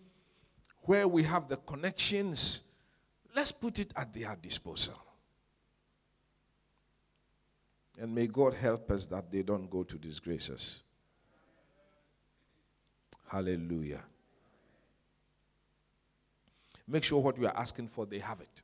[0.86, 2.64] Where we have the connections,
[3.36, 4.96] let's put it at their disposal.
[8.00, 10.80] And may God help us that they don't go to disgrace us.
[13.28, 14.02] Hallelujah.
[16.88, 18.64] Make sure what you are asking for, they have it.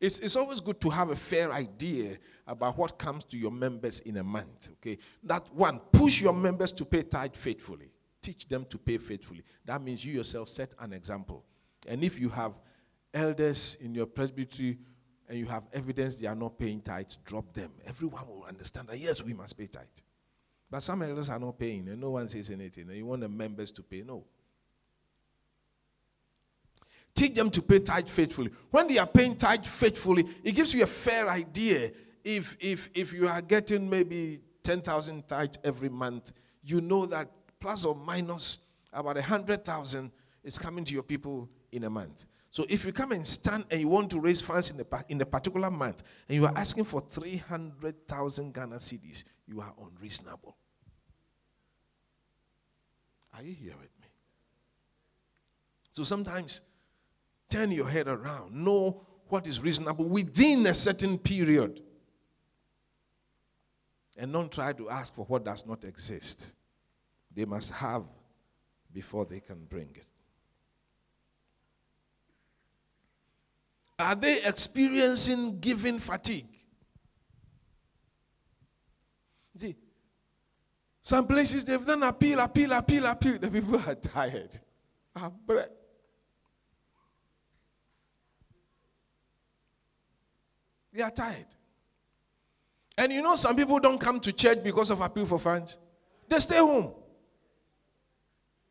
[0.00, 4.00] It's, it's always good to have a fair idea about what comes to your members
[4.00, 4.68] in a month.
[4.74, 7.90] Okay, that one, push your members to pay tithe faithfully.
[8.20, 9.42] Teach them to pay faithfully.
[9.64, 11.44] That means you yourself set an example.
[11.88, 12.52] And if you have
[13.12, 14.78] elders in your presbytery
[15.28, 17.70] and you have evidence they are not paying tithes, drop them.
[17.86, 19.86] Everyone will understand that yes, we must pay tithe.
[20.70, 22.88] But some elders are not paying and no one says anything.
[22.88, 24.02] And you want the members to pay.
[24.02, 24.24] No.
[27.14, 28.50] Teach them to pay tithe faithfully.
[28.70, 31.92] When they are paying tithe faithfully, it gives you a fair idea.
[32.24, 36.32] If if if you are getting maybe 10,000 tithe every month,
[36.62, 37.28] you know that
[37.60, 38.58] plus or minus
[38.92, 40.10] about a hundred thousand
[40.44, 42.26] is coming to your people in a month.
[42.50, 45.20] So if you come and stand and you want to raise funds in a, in
[45.22, 50.56] a particular month and you are asking for 300,000 Ghana cedis, you are unreasonable.
[53.34, 54.08] Are you here with me?
[55.92, 56.60] So sometimes
[57.52, 61.82] turn your head around, know what is reasonable within a certain period,
[64.16, 66.54] and don't try to ask for what does not exist
[67.34, 68.04] they must have
[68.92, 70.06] before they can bring it.
[73.98, 76.48] Are they experiencing giving fatigue?
[79.58, 79.76] See,
[81.02, 83.38] some places they've done appeal, appeal, appeal, appeal.
[83.38, 84.58] The people are tired.
[85.46, 85.68] breath.
[90.92, 91.46] They are tired.
[92.98, 95.78] And you know, some people don't come to church because of appeal for funds.
[96.28, 96.92] They stay home.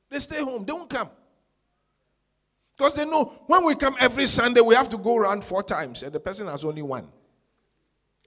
[0.10, 1.10] They stay home, they won't come.
[2.78, 6.04] Because they know when we come every Sunday, we have to go around four times,
[6.04, 7.08] and the person has only one.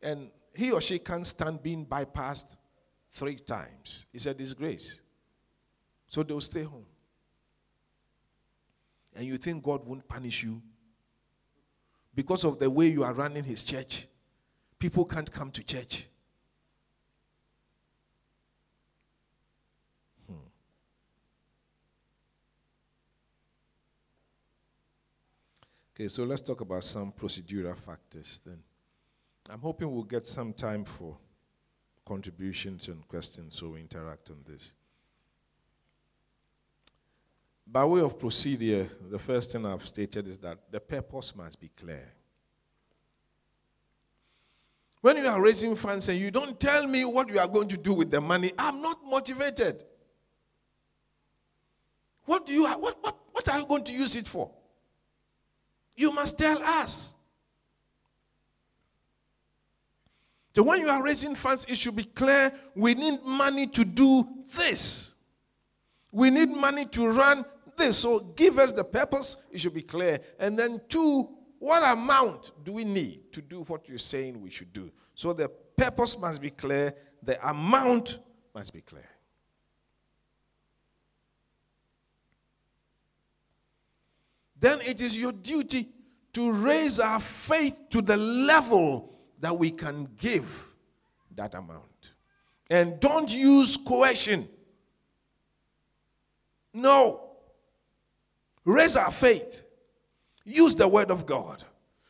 [0.03, 2.57] And he or she can't stand being bypassed
[3.13, 4.07] three times.
[4.13, 5.01] It's a disgrace.
[6.09, 6.87] So they'll stay home.
[9.17, 10.63] And you think God won't punish you
[12.15, 14.07] because of the way you are running his church.
[14.79, 16.07] People can't come to church.
[20.29, 20.35] Hmm.
[25.95, 28.59] Okay, so let's talk about some procedural factors then.
[29.51, 31.17] I'm hoping we'll get some time for
[32.07, 34.73] contributions and questions so we interact on this.
[37.67, 41.71] By way of procedure, the first thing I've stated is that the purpose must be
[41.77, 42.13] clear.
[45.01, 47.77] When you are raising funds and you don't tell me what you are going to
[47.77, 49.85] do with the money, I'm not motivated.
[52.25, 54.51] What do you what, what, what are you going to use it for?
[55.97, 57.13] You must tell us.
[60.55, 64.27] So when you are raising funds, it should be clear we need money to do
[64.57, 65.13] this.
[66.13, 67.45] We need money to run
[67.77, 67.99] this.
[67.99, 70.21] So give us the purpose, it should be clear.
[70.39, 74.73] And then, two, what amount do we need to do what you're saying we should
[74.73, 74.91] do?
[75.15, 78.19] So the purpose must be clear, the amount
[78.55, 79.09] must be clear.
[84.65, 85.91] then it is your duty
[86.33, 90.75] to raise our faith to the level that we can give
[91.35, 92.13] that amount.
[92.71, 94.49] And don't use coercion.
[96.73, 97.34] No.
[98.65, 99.65] Raise our faith.
[100.45, 101.65] Use the word of God.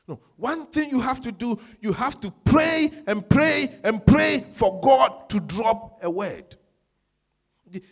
[0.07, 0.20] No.
[0.36, 4.80] One thing you have to do, you have to pray and pray and pray for
[4.80, 6.57] God to drop a word.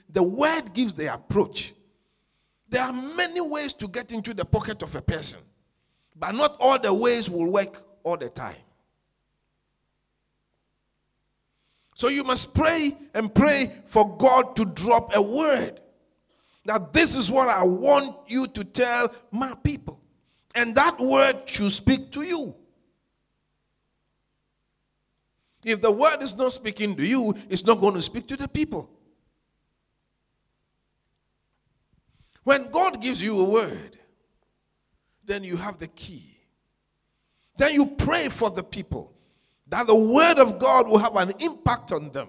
[0.08, 1.74] the word gives the approach.
[2.68, 5.40] There are many ways to get into the pocket of a person,
[6.16, 8.56] but not all the ways will work all the time.
[11.94, 15.81] So you must pray and pray for God to drop a word.
[16.64, 20.00] Now, this is what I want you to tell my people.
[20.54, 22.54] And that word should speak to you.
[25.64, 28.48] If the word is not speaking to you, it's not going to speak to the
[28.48, 28.90] people.
[32.44, 33.96] When God gives you a word,
[35.24, 36.36] then you have the key.
[37.56, 39.12] Then you pray for the people
[39.68, 42.28] that the word of God will have an impact on them.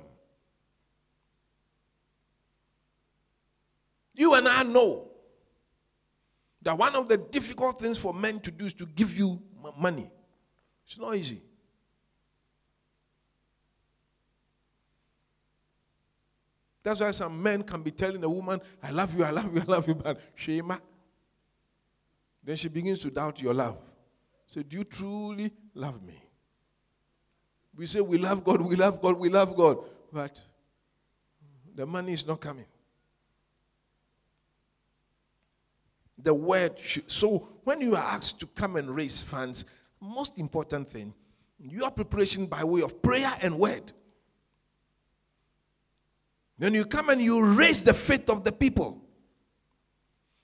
[4.14, 5.07] You and I know
[6.61, 9.41] that one of the difficult things for men to do is to give you
[9.78, 10.11] money.
[10.88, 11.41] It's not easy.
[16.84, 19.61] That's why some men can be telling a woman, I love you, I love you,
[19.61, 20.78] I love you, but shema.
[22.43, 23.78] Then she begins to doubt your love.
[24.47, 26.22] Say, Do you truly love me?
[27.76, 29.78] We say we love God, we love God, we love God,
[30.11, 30.41] but
[31.74, 32.66] the money is not coming.
[36.24, 39.65] The word should, so when you are asked to come and raise funds,
[39.99, 41.13] most important thing,
[41.59, 43.91] your preparation by way of prayer and word.
[46.57, 49.01] Then you come and you raise the faith of the people.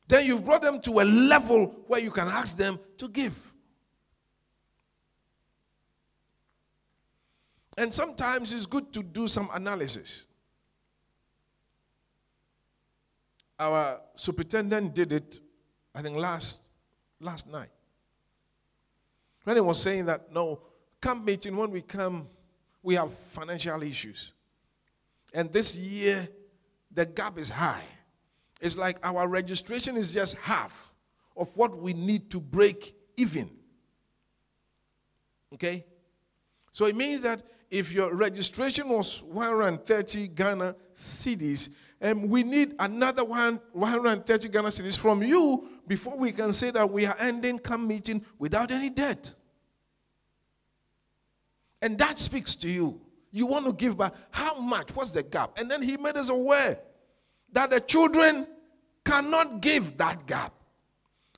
[0.08, 3.34] Then you've brought them to a level where you can ask them to give.
[7.78, 10.26] And sometimes it's good to do some analysis.
[13.58, 15.40] Our superintendent did it,
[15.94, 16.60] I think, last,
[17.20, 17.70] last night.
[19.46, 20.60] He was saying that, no,
[21.02, 22.28] camp meeting, when we come,
[22.84, 24.34] we have financial issues.
[25.34, 26.28] And this year,
[26.92, 27.84] the gap is high.
[28.62, 30.92] It's like our registration is just half
[31.36, 33.50] of what we need to break even.
[35.54, 35.86] Okay?
[36.74, 41.70] So it means that if your registration was 130 Ghana cedis,
[42.02, 46.90] and we need another one, 130 Ghana cedis from you before we can say that
[46.90, 49.34] we are ending camp meeting without any debt.
[51.82, 53.02] And that speaks to you.
[53.32, 54.14] You want to give back.
[54.32, 54.96] How much?
[54.96, 55.58] What's the gap?
[55.58, 56.80] And then he made us aware
[57.52, 58.48] that the children
[59.06, 60.54] cannot give that gap.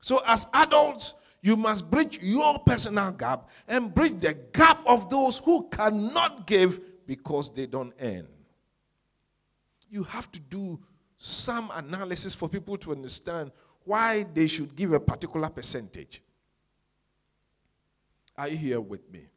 [0.02, 5.40] So, as adults, you must bridge your personal gap and bridge the gap of those
[5.40, 8.28] who cannot give because they don't earn.
[9.92, 10.80] You have to do
[11.18, 13.52] some analysis for people to understand
[13.84, 16.24] why they should give a particular percentage.
[18.38, 19.28] Are you here with me?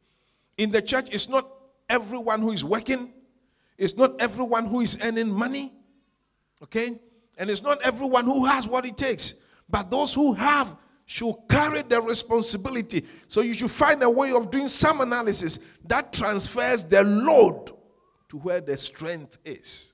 [0.57, 1.47] In the church, it's not
[1.89, 3.13] everyone who is working,
[3.77, 5.73] it's not everyone who is earning money,
[6.63, 6.97] okay?
[7.37, 9.33] And it's not everyone who has what it takes,
[9.69, 10.75] but those who have
[11.05, 13.05] should carry the responsibility.
[13.27, 17.71] So you should find a way of doing some analysis that transfers the load
[18.29, 19.91] to where the strength is.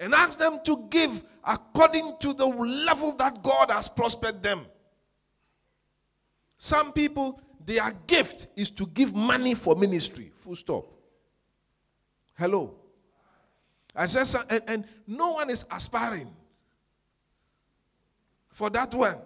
[0.00, 4.64] And ask them to give according to the level that God has prospered them.
[6.56, 10.32] Some people, their gift is to give money for ministry.
[10.34, 10.90] Full stop.
[12.36, 12.74] Hello.
[13.94, 16.30] I said, and, and no one is aspiring
[18.48, 19.18] for that one.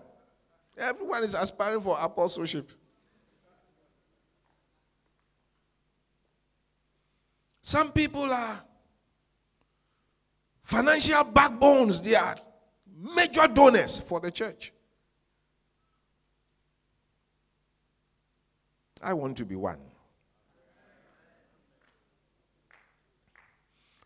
[0.77, 2.73] Everyone is aspiring for apostleship.
[7.63, 8.63] Some people are
[10.65, 12.37] financial backbones, they are
[12.97, 14.73] major donors for the church.
[19.03, 19.79] I want to be one.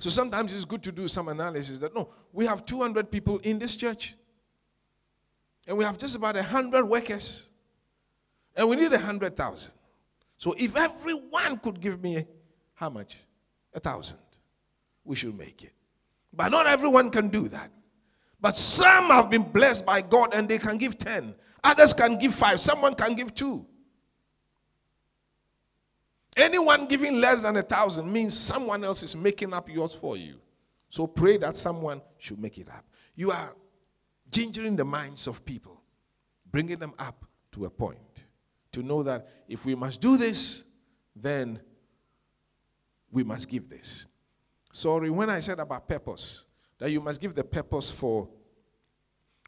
[0.01, 3.59] So sometimes it's good to do some analysis that no, we have 200 people in
[3.59, 4.15] this church,
[5.67, 7.47] and we have just about 100 workers,
[8.57, 9.73] and we need 100,000.
[10.37, 12.27] So if everyone could give me
[12.75, 13.17] how much?
[13.75, 14.19] A thousand,
[15.05, 15.73] we should make it.
[16.33, 17.71] But not everyone can do that.
[18.41, 21.35] But some have been blessed by God and they can give 10.
[21.65, 22.61] Others can give 5.
[22.61, 23.67] Someone can give 2.
[26.37, 30.37] Anyone giving less than a thousand means someone else is making up yours for you.
[30.91, 32.85] So pray that someone should make it up.
[33.17, 33.55] You are
[34.31, 35.83] gingering the minds of people,
[36.51, 38.25] bringing them up to a point
[38.73, 40.63] to know that if we must do this,
[41.17, 41.61] then
[43.11, 44.07] we must give this.
[44.79, 46.45] Sorry, when I said about purpose,
[46.79, 48.29] that you must give the purpose for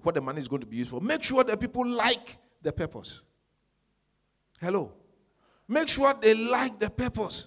[0.03, 1.01] what the money is going to be used for.
[1.01, 3.21] Make sure that people like the purpose.
[4.61, 4.91] Hello.
[5.69, 7.47] Make sure they like the purpose.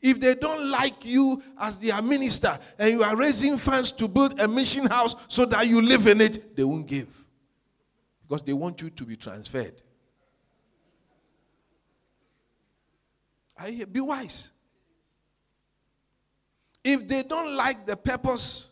[0.00, 4.38] If they don't like you as their minister and you are raising funds to build
[4.38, 7.08] a mission house so that you live in it, they won't give.
[8.22, 9.82] Because they want you to be transferred.
[13.58, 14.50] I be wise.
[16.84, 18.68] If they don't like the purpose,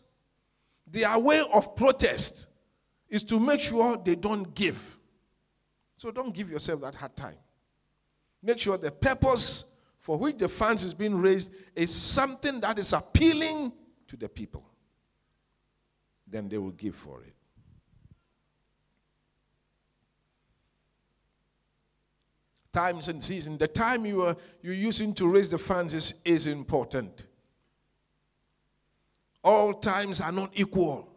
[0.85, 2.47] their way of protest
[3.09, 4.97] is to make sure they don't give.
[5.97, 7.37] So don't give yourself that hard time.
[8.41, 9.65] Make sure the purpose
[9.99, 13.73] for which the funds is being raised is something that is appealing
[14.07, 14.63] to the people.
[16.25, 17.33] Then they will give for it.
[22.71, 23.57] Times and season.
[23.57, 27.25] The time you are you're using to raise the funds is, is important.
[29.47, 31.07] All times are not equal.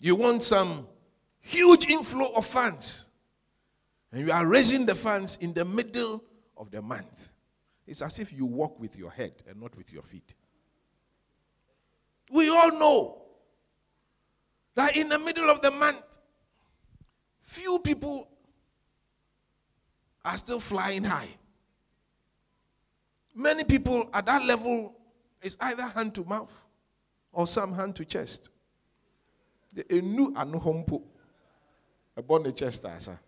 [0.00, 0.88] You want some
[1.38, 3.04] huge inflow of funds,
[4.10, 6.24] and you are raising the funds in the middle
[6.56, 7.28] of the month.
[7.86, 10.34] It's as if you walk with your head and not with your feet.
[12.32, 13.22] We all know
[14.74, 16.02] that in the middle of the month,
[17.42, 18.26] few people
[20.24, 21.36] are still flying high.
[23.34, 24.94] Many people at that level
[25.42, 26.50] is either hand to mouth
[27.32, 28.50] or some hand to chest.
[29.88, 31.02] A new anuhompo
[32.16, 33.18] upon the chest asa.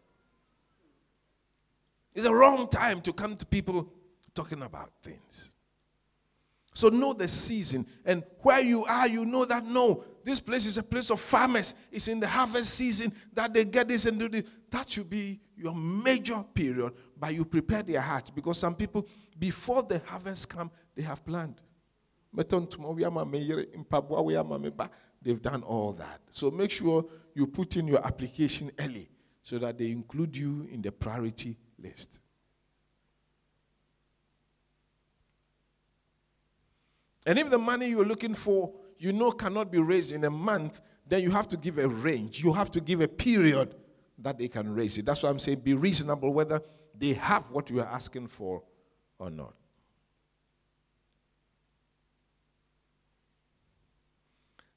[2.14, 3.88] It's a wrong time to come to people
[4.34, 5.48] talking about things.
[6.74, 10.78] So know the season and where you are, you know that no, this place is
[10.78, 11.74] a place of farmers.
[11.90, 14.44] It's in the harvest season that they get this and do this.
[14.70, 16.92] That should be your major period,
[17.23, 19.07] but you prepare their hearts because some people,
[19.39, 21.62] before the harvest come, they have planned.
[22.37, 22.49] They've
[25.41, 26.20] done all that.
[26.33, 29.09] So make sure you put in your application early
[29.41, 32.18] so that they include you in the priority list.
[37.25, 40.81] And if the money you're looking for, you know, cannot be raised in a month,
[41.07, 42.43] then you have to give a range.
[42.43, 43.77] You have to give a period
[44.18, 45.07] that they can raise it.
[45.07, 46.61] That's why I'm saying be reasonable whether
[47.03, 48.62] they have what you are asking for
[49.18, 49.55] or not.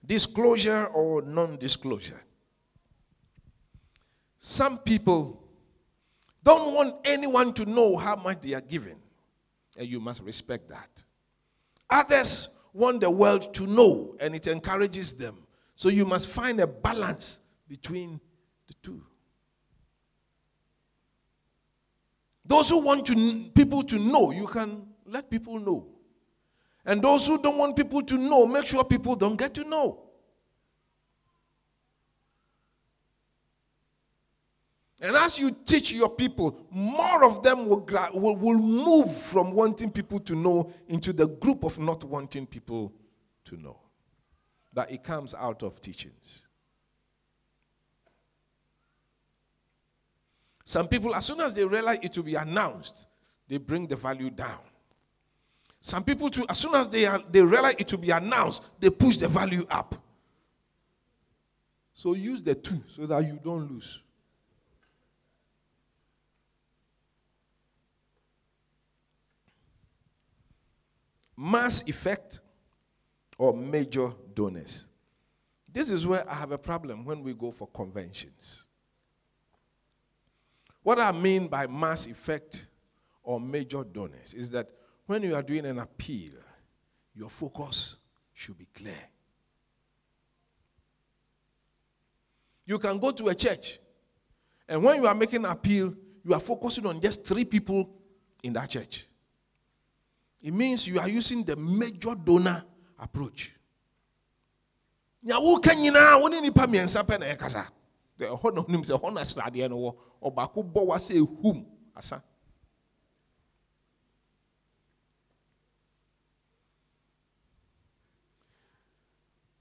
[0.04, 2.20] Disclosure or non disclosure.
[4.40, 5.40] Some people
[6.44, 8.98] don't want anyone to know how much they are giving,
[9.78, 11.04] and you must respect that.
[11.92, 15.46] Others want the world to know, and it encourages them.
[15.76, 18.20] So you must find a balance between
[18.68, 19.04] the two.
[22.46, 25.88] Those who want to, people to know, you can let people know.
[26.86, 30.06] And those who don't want people to know, make sure people don't get to know.
[35.02, 39.92] And as you teach your people, more of them will, will, will move from wanting
[39.92, 42.94] people to know into the group of not wanting people
[43.46, 43.80] to know.
[44.74, 46.45] That it comes out of teachings.
[50.66, 53.08] Some people, as soon as they realize it will be announced,
[53.48, 54.60] they bring the value down.
[55.80, 58.90] Some people, too, as soon as they, are, they realize it will be announced, they
[58.90, 59.96] push the value up.
[61.94, 64.02] So use the two so that you don't lose.
[71.38, 72.42] mass effect
[73.38, 74.86] or major donors.
[75.72, 78.65] This is where I have a problem when we go for conventions.
[80.86, 82.68] What I mean by mass effect
[83.24, 84.70] or major donors is that
[85.08, 86.34] when you are doing an appeal,
[87.16, 87.96] your focus
[88.36, 89.02] should be clear.
[92.68, 93.80] You can go to a church,
[94.70, 97.90] and when you are making an appeal, you are focusing on just three people
[98.44, 99.08] in that church.
[100.40, 102.64] It means you are using the major donor
[103.00, 103.56] approach.
[108.18, 110.96] Ɛkasa ɛhɔ na onim sɛ ɛhɔ na sradeɛ no wɔ ɔbaako
[111.96, 112.24] asa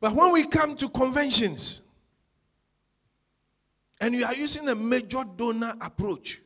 [0.04, 1.80] But when we come to conventions
[4.02, 6.42] and you are using a major donor approach,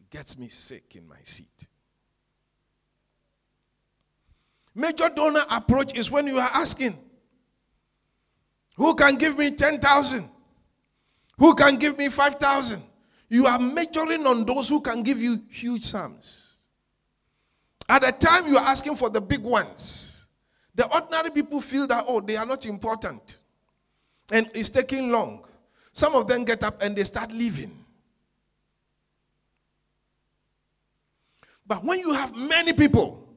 [0.00, 1.68] it gets me sick in my seat.
[4.74, 6.98] Major donor approach is when you are asking,
[8.74, 10.28] who can give me 10,000?
[11.38, 12.82] Who can give me 5,000?
[13.28, 16.46] You are majoring on those who can give you huge sums.
[17.88, 20.24] At the time you are asking for the big ones,
[20.74, 23.38] the ordinary people feel that, oh, they are not important.
[24.30, 25.44] And it's taking long.
[25.92, 27.78] Some of them get up and they start leaving.
[31.66, 33.28] But when you have many people,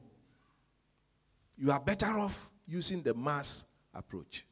[1.58, 4.45] you are better off using the mass approach.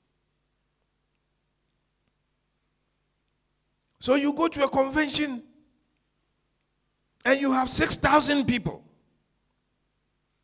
[4.05, 5.43] So you go to a convention
[7.25, 8.85] and you have 6,000 people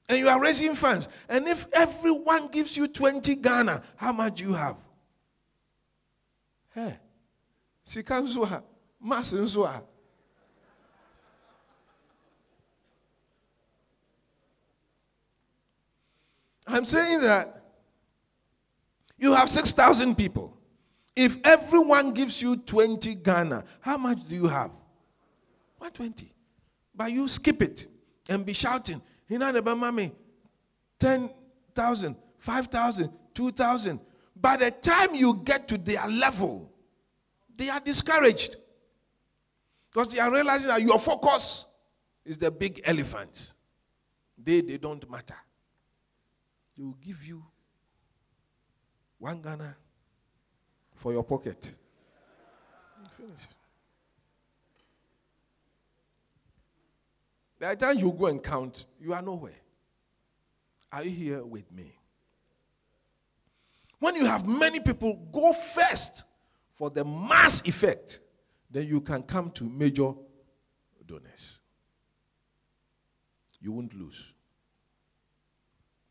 [0.09, 1.11] and you are raising funds.
[1.29, 4.77] And if everyone gives you 20 Ghana, how much do you have?
[6.75, 6.97] Hey,
[7.85, 8.65] sika nso a,
[8.99, 9.83] mass nso a.
[16.67, 17.63] I'm saying that
[19.19, 20.57] you have 6,000 people.
[21.17, 24.71] If everyone gives you 20 Ghana, how much do you have?
[25.79, 26.33] 120.
[26.95, 27.89] But you skip it
[28.29, 30.13] and be shouting, Hina the mami,
[30.99, 34.01] 10,000, 5,000, 2,000.
[34.37, 36.71] By the time you get to their level,
[37.57, 38.57] they are discouraged.
[39.93, 41.67] Because they are realizing that your focus
[42.25, 43.55] is the big elephants.
[44.43, 45.37] They, they don't matter.
[46.77, 47.45] They will give you
[49.19, 49.77] one Ghana
[51.01, 51.73] for your pocket.
[53.17, 53.49] Finish.
[57.59, 59.55] By the time you go and count, you are nowhere.
[60.93, 61.95] Are you here with me?
[63.99, 66.25] When you have many people, go first
[66.73, 68.21] for the mass effect.
[68.71, 70.13] Then you can come to major
[71.07, 71.61] donors.
[73.61, 74.33] You won't lose.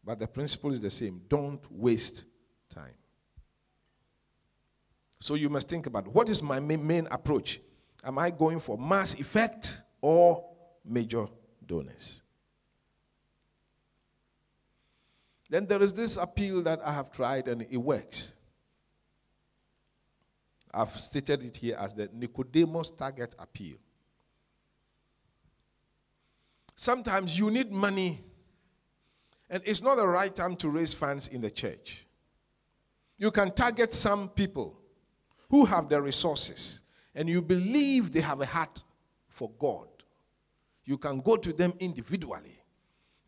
[0.04, 2.26] But the principle is the same don't waste
[2.74, 2.94] time.
[5.22, 7.61] So you must think about what is my main approach?
[8.03, 10.45] Am I going for mass effect or
[10.86, 11.28] major
[11.65, 12.22] donors?
[15.49, 18.32] Then there is this appeal that I have tried and it works.
[20.74, 23.78] I've stated it here as the Nicodemus target appeal.
[26.76, 28.24] Sometimes you need money,
[29.49, 32.05] and it's not the right time to raise funds in the church.
[33.17, 34.79] You can target some people
[35.50, 36.82] who have the resources
[37.16, 38.82] and you believe they have a heart
[39.28, 39.88] for God.
[40.86, 42.60] You can go to them individually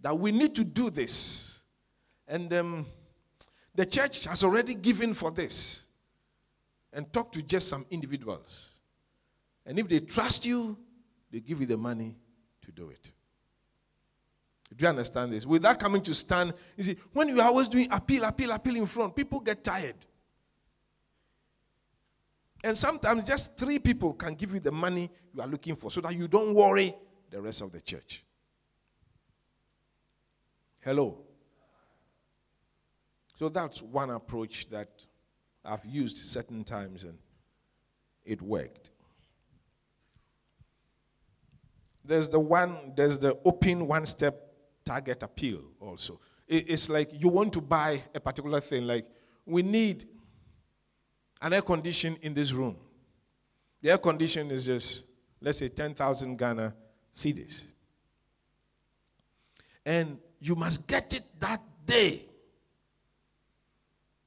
[0.02, 1.60] that we need to do this.
[2.28, 2.86] And um,
[3.76, 5.84] the church has already given for this.
[6.94, 8.70] And talk to just some individuals.
[9.66, 10.78] And if they trust you,
[11.32, 12.16] they give you the money
[12.66, 13.12] to do it.
[14.76, 15.46] Do you understand this?
[15.46, 18.86] Without coming to stand, you see, when you are always doing appeal, appeal, appeal in
[18.86, 19.96] front, people get tired.
[22.64, 26.02] And sometimes just three people can give you the money you are looking for so
[26.02, 26.96] that you don't worry
[27.30, 28.24] the rest of the church.
[30.80, 31.20] Hello.
[33.38, 35.06] So that's one approach that
[35.66, 37.18] I've used certain times and
[38.24, 38.92] it worked.
[42.04, 44.52] There's the one, there's the open one step
[44.86, 46.20] target appeal also.
[46.48, 49.08] It's like you want to buy a particular thing, like
[49.46, 50.06] we need
[51.42, 52.76] an air condition in this room.
[53.82, 55.06] The air condition is just,
[55.42, 56.74] let's say, 10,000 Ghana
[57.14, 57.64] cedis.
[59.84, 62.26] And you must get it that day.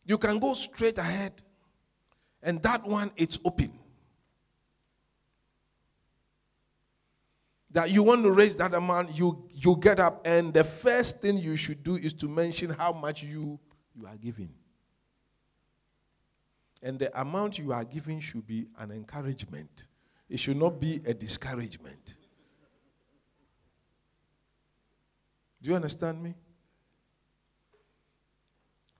[0.04, 1.32] You can go straight ahead,
[2.42, 3.72] and that one, it's open.
[7.70, 11.38] That you want to raise that amount, you, you get up, and the first thing
[11.38, 13.58] you should do is to mention how much you,
[13.94, 14.52] you are giving.
[16.85, 19.87] And the amount you are giving should be an encouragement,
[20.28, 22.14] it should not be a discouragement.
[25.62, 26.35] Do you understand me?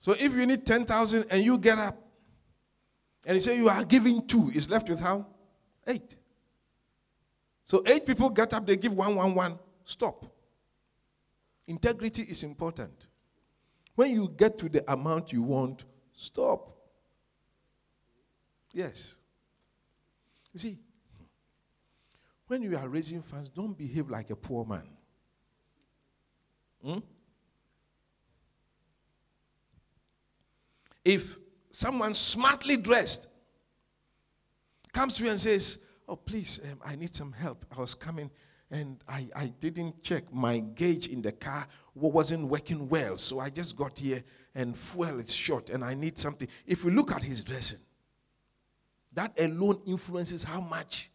[0.01, 1.95] So if you need 10,000 and you get up
[3.23, 5.27] and you say you are giving two, it's left with how?
[5.85, 6.15] Eight.
[7.63, 9.59] So eight people get up, they give one, one, one.
[9.83, 10.25] Stop.
[11.67, 13.07] Integrity is important.
[13.93, 16.74] When you get to the amount you want, stop.
[18.75, 19.15] Yes.
[20.53, 20.77] You see,
[22.47, 24.83] when you are raising funds, don't behave like a poor man.
[26.83, 26.99] Hmm?
[31.05, 31.37] If
[31.71, 33.29] someone smartly dressed
[34.91, 37.65] comes to you and says, Oh, please, um, I need some help.
[37.75, 38.29] I was coming
[38.71, 43.15] and I, I didn't check my gauge in the car wasn't working well.
[43.15, 44.21] So I just got here
[44.53, 46.49] and fuel is short and I need something.
[46.67, 47.79] If you look at his dressing,
[49.15, 51.09] that alone influences how much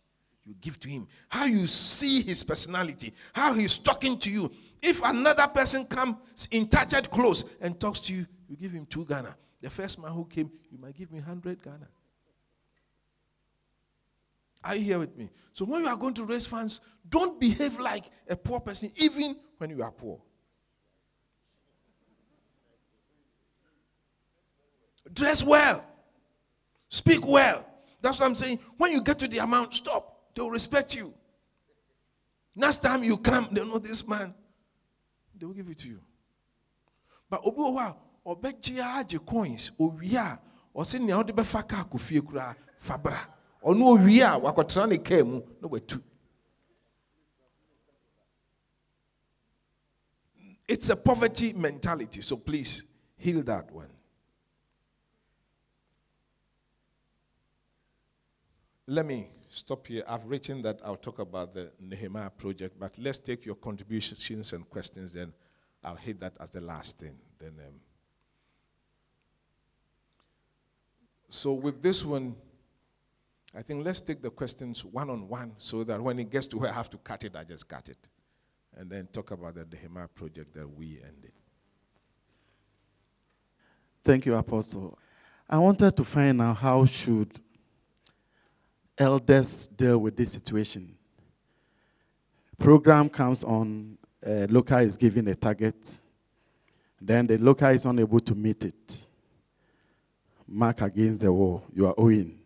[0.44, 4.50] you give to him, how you see his personality, how he's talking to you.
[4.82, 9.04] If another person comes in tattered clothes and talks to you, you give him two
[9.04, 9.36] Ghana.
[9.60, 11.88] The first man who came, you might give me 100 Ghana.
[14.64, 15.30] Are you here with me?
[15.52, 19.36] So when you are going to raise funds, don't behave like a poor person, even
[19.58, 20.20] when you are poor.
[25.12, 25.84] Dress well.
[26.88, 27.66] Speak well.
[28.02, 28.60] That's what I'm saying.
[28.76, 30.30] When you get to the amount, stop.
[30.34, 31.12] They'll respect you.
[32.54, 34.34] Next time you come, they know this man.
[35.38, 36.00] They will give it to you.
[37.28, 37.94] But obi wɔ
[38.26, 40.38] hɔ a coins owie a
[40.76, 42.20] ɔsi nea ɔde bɛfa kaa kɔ fie
[42.80, 43.26] fabra
[43.64, 46.02] ɔno owie a wakɔtena ne kaa mu na watu.
[50.66, 52.84] It's a poverty mentality, so please
[53.16, 53.90] heal that one.
[58.90, 60.02] Let me stop here.
[60.08, 64.68] I've written that I'll talk about the Nehemiah project, but let's take your contributions and
[64.68, 65.32] questions, then
[65.84, 67.14] I'll hit that as the last thing.
[67.38, 67.74] Then, um,
[71.28, 72.34] so with this one,
[73.54, 76.58] I think let's take the questions one on one so that when it gets to
[76.58, 78.08] where I have to cut it, I just cut it.
[78.76, 81.30] And then talk about the Nehemiah project that we ended.
[84.04, 84.98] Thank you, Apostle.
[85.48, 87.38] I wanted to find out how should
[89.00, 90.94] elders deal with this situation.
[92.58, 95.98] Program comes on, uh, local is given a target,
[97.00, 99.06] then the local is unable to meet it.
[100.46, 102.38] Mark against the wall, you are owing.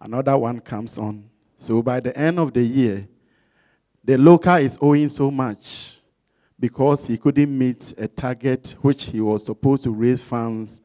[0.00, 1.28] Another one comes on.
[1.56, 3.08] So by the end of the year,
[4.04, 6.00] the local is owing so much
[6.60, 10.80] because he couldn't meet a target which he was supposed to raise funds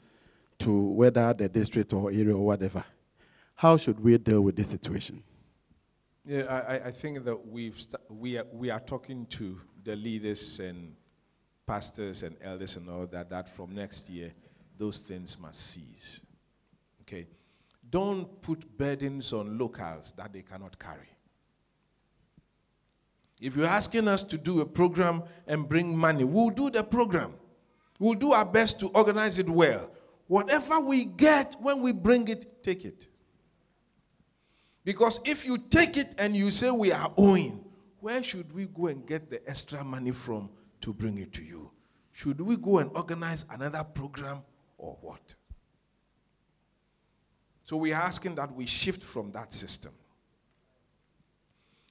[0.59, 2.84] to whether the district or area or whatever.
[3.62, 5.22] How should we deal with this situation?
[6.26, 10.59] Yeah, I, I think that we've st- we, are, we are talking to the leaders
[10.59, 10.95] and
[11.68, 14.34] pastors and elders and all that, that from next year,
[14.80, 16.22] those things must cease.
[17.01, 17.28] Okay?
[17.91, 21.16] Don't put burdens on locals that they cannot carry.
[23.39, 27.36] If you're asking us to do a program and bring money, we'll do the program.
[27.99, 29.91] We'll do our best to organize it well.
[30.26, 33.07] Whatever we get when we bring it, take it.
[34.84, 37.63] Because if you take it and you say we are owing,
[37.99, 40.49] where should we go and get the extra money from
[40.82, 41.69] to bring it to you?
[42.13, 44.41] Should we go and organize another program
[44.77, 45.36] or what?
[47.65, 49.93] So we are asking that we shift from that system.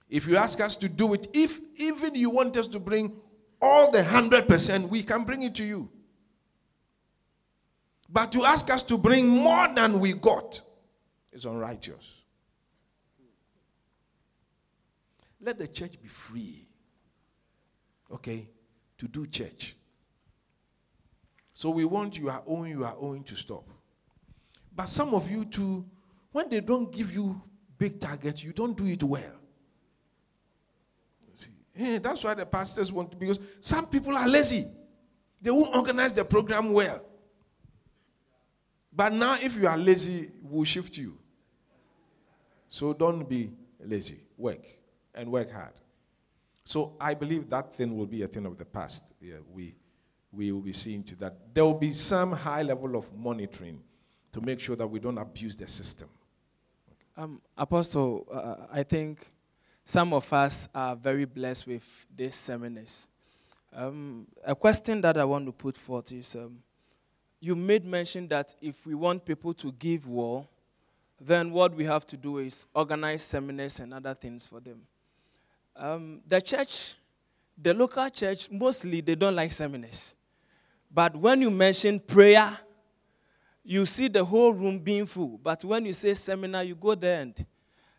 [0.08, 3.12] If you ask us to do it, if even you want us to bring
[3.62, 5.88] all the 100%, we can bring it to you.
[8.08, 10.60] But to ask us to bring more than we got
[11.32, 12.19] is unrighteous.
[15.42, 16.68] Let the church be free,
[18.12, 18.48] okay,
[18.98, 19.74] to do church.
[21.54, 23.68] So we want you are owing, you are owing to stop.
[24.74, 25.84] But some of you too,
[26.32, 27.40] when they don't give you
[27.78, 29.32] big targets, you don't do it well.
[31.34, 34.68] See, that's why the pastors want to, because some people are lazy.
[35.40, 37.00] They won't organize the program well.
[38.92, 41.16] But now, if you are lazy, we'll shift you.
[42.68, 43.50] So don't be
[43.82, 44.20] lazy.
[44.36, 44.79] Work
[45.14, 45.72] and work hard.
[46.64, 49.02] So I believe that thing will be a thing of the past.
[49.20, 49.74] Yeah, we,
[50.32, 51.34] we will be seeing to that.
[51.54, 53.80] There will be some high level of monitoring
[54.32, 56.08] to make sure that we don't abuse the system.
[57.16, 59.26] Um, Apostle, uh, I think
[59.84, 63.08] some of us are very blessed with these seminars.
[63.74, 66.58] Um, a question that I want to put forth is um,
[67.40, 70.46] you made mention that if we want people to give war,
[71.20, 74.80] then what we have to do is organize seminars and other things for them.
[75.80, 76.96] Um, the church,
[77.56, 80.14] the local church, mostly they don't like seminars.
[80.92, 82.54] But when you mention prayer,
[83.64, 85.40] you see the whole room being full.
[85.42, 87.46] But when you say seminar, you go there and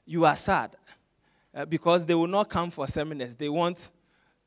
[0.06, 0.76] you are sad
[1.56, 3.36] uh, because they will not come for seminars.
[3.36, 3.92] They want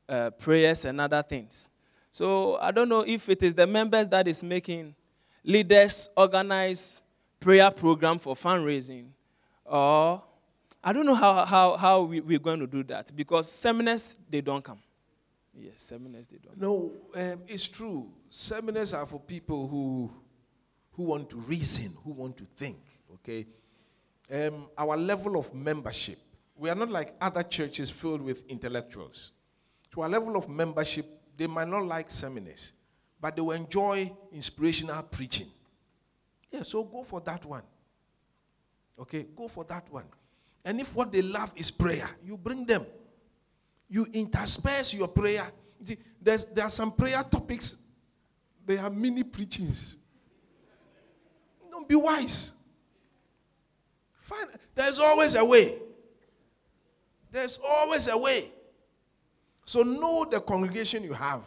[0.07, 1.69] uh, prayers and other things.
[2.11, 4.95] So I don't know if it is the members that is making
[5.43, 7.03] leaders organize
[7.41, 9.07] prayer program for fundraising
[9.65, 10.23] or
[10.87, 14.39] I don't know how, how, how we, we're going to do that because seminars, they
[14.39, 14.77] don't come.
[15.57, 16.61] Yes, seminars, they don't.
[16.61, 18.07] No, um, it's true.
[18.29, 20.11] Seminars are for people who,
[20.91, 22.77] who want to reason, who want to think,
[23.15, 23.47] okay?
[24.31, 26.19] Um, our level of membership,
[26.55, 29.31] we are not like other churches filled with intellectuals.
[29.93, 32.73] To our level of membership, they might not like seminars,
[33.19, 35.47] but they will enjoy inspirational preaching.
[36.51, 37.63] Yeah, so go for that one.
[38.99, 40.05] Okay, go for that one.
[40.65, 42.87] And if what they love is prayer, you bring them.
[43.87, 45.51] You intersperse your prayer.
[46.19, 47.75] There's, there are some prayer topics,
[48.65, 49.95] they are mini preachings.
[51.69, 52.51] Don't be wise.
[54.21, 55.77] Find, there's always a way.
[57.31, 58.51] There's always a way.
[59.65, 61.43] So know the congregation you have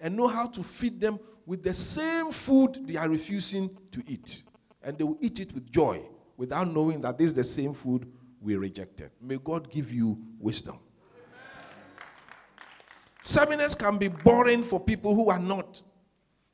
[0.00, 4.42] and know how to feed them with the same food they are refusing to eat.
[4.82, 6.02] And they will eat it with joy
[6.38, 8.10] without knowing that this is the same food
[8.42, 9.10] we rejected.
[9.20, 10.78] May God give you wisdom.
[13.22, 15.80] Seminars can be boring for people who are not,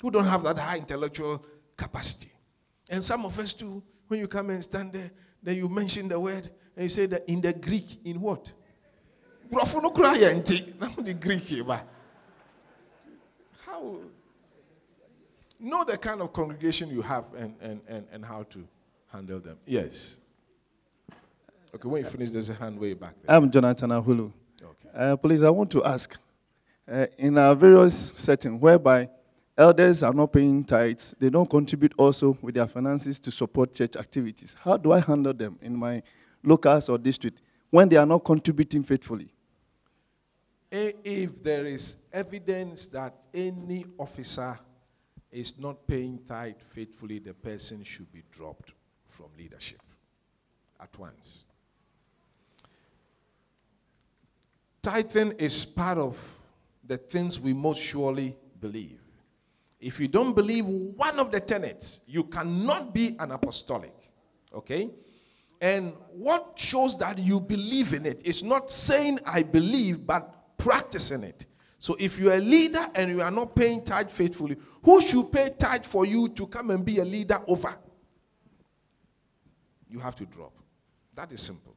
[0.02, 1.44] who don't have that high intellectual
[1.76, 2.30] capacity.
[2.90, 5.10] And some of us too, when you come and stand there,
[5.42, 8.52] then you mention the word and you say that in the Greek, in what?
[11.04, 11.78] the Greek eh,
[13.64, 13.96] How?
[15.58, 18.68] Know the kind of congregation you have and, and, and, and how to
[19.10, 19.56] handle them.
[19.66, 20.16] Yes.
[21.74, 23.36] Okay, when you finish, there's a hand way back there.
[23.36, 24.32] I'm Jonathan Ahulu.
[24.62, 24.88] Okay.
[24.94, 26.16] Uh, please, I want to ask
[26.90, 29.08] uh, in our various settings whereby
[29.56, 33.96] elders are not paying tithes, they don't contribute also with their finances to support church
[33.96, 34.56] activities.
[34.60, 36.02] How do I handle them in my
[36.42, 39.28] locals or district when they are not contributing faithfully?
[40.70, 44.58] If there is evidence that any officer
[45.30, 48.72] is not paying tithe faithfully, the person should be dropped
[49.08, 49.82] from leadership
[50.80, 51.44] at once.
[54.82, 56.16] Tithing is part of
[56.84, 59.00] the things we most surely believe.
[59.80, 63.94] If you don't believe one of the tenets, you cannot be an apostolic.
[64.52, 64.90] Okay?
[65.60, 71.22] And what shows that you believe in it is not saying I believe, but practicing
[71.22, 71.46] it.
[71.78, 75.50] So if you're a leader and you are not paying tithe faithfully, who should pay
[75.56, 77.76] tithe for you to come and be a leader over?
[79.88, 80.52] You have to drop.
[81.14, 81.76] That is simple.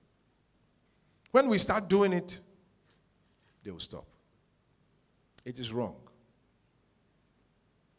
[1.32, 2.40] When we start doing it,
[3.64, 4.06] they will stop.
[5.46, 5.96] It is wrong.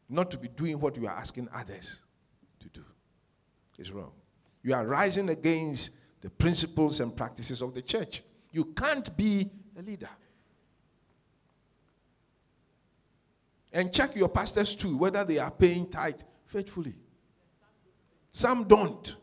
[0.08, 2.00] Not to be doing what you are asking others
[2.60, 2.84] to do.
[3.78, 4.12] It's wrong.
[4.62, 5.90] You are rising against
[6.20, 8.22] the principles and practices of the church.
[8.52, 10.10] You can't be a leader.
[13.72, 16.94] And check your pastors too, whether they are paying tithe faithfully.
[18.28, 19.16] Some don't.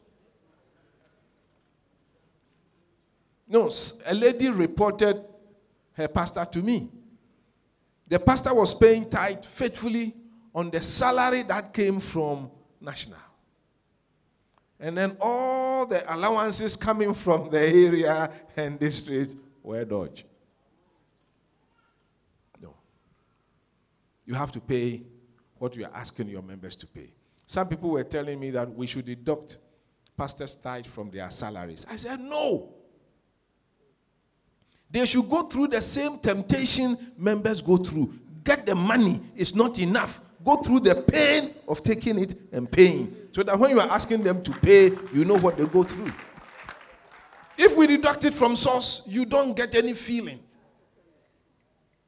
[3.48, 3.72] No,
[4.06, 5.24] a lady reported
[6.00, 6.90] her pastor to me.
[8.08, 10.16] The pastor was paying tithe faithfully
[10.56, 12.50] on the salary that came from
[12.82, 13.20] national.
[14.80, 20.24] And then all the allowances coming from the area and district were dodged.
[22.62, 22.74] No.
[24.26, 25.04] You have to pay
[25.58, 27.14] what you are asking your members to pay.
[27.46, 29.58] Some people were telling me that we should deduct
[30.18, 31.86] pastors' tithe from their salaries.
[31.90, 32.74] I said, no.
[34.92, 38.14] They should go through the same temptation members go through.
[38.44, 40.22] Get the money, it's not enough.
[40.44, 43.16] Go through the pain of taking it and paying.
[43.32, 46.12] So that when you are asking them to pay, you know what they go through.
[47.58, 50.40] If we deduct it from source, you don't get any feeling.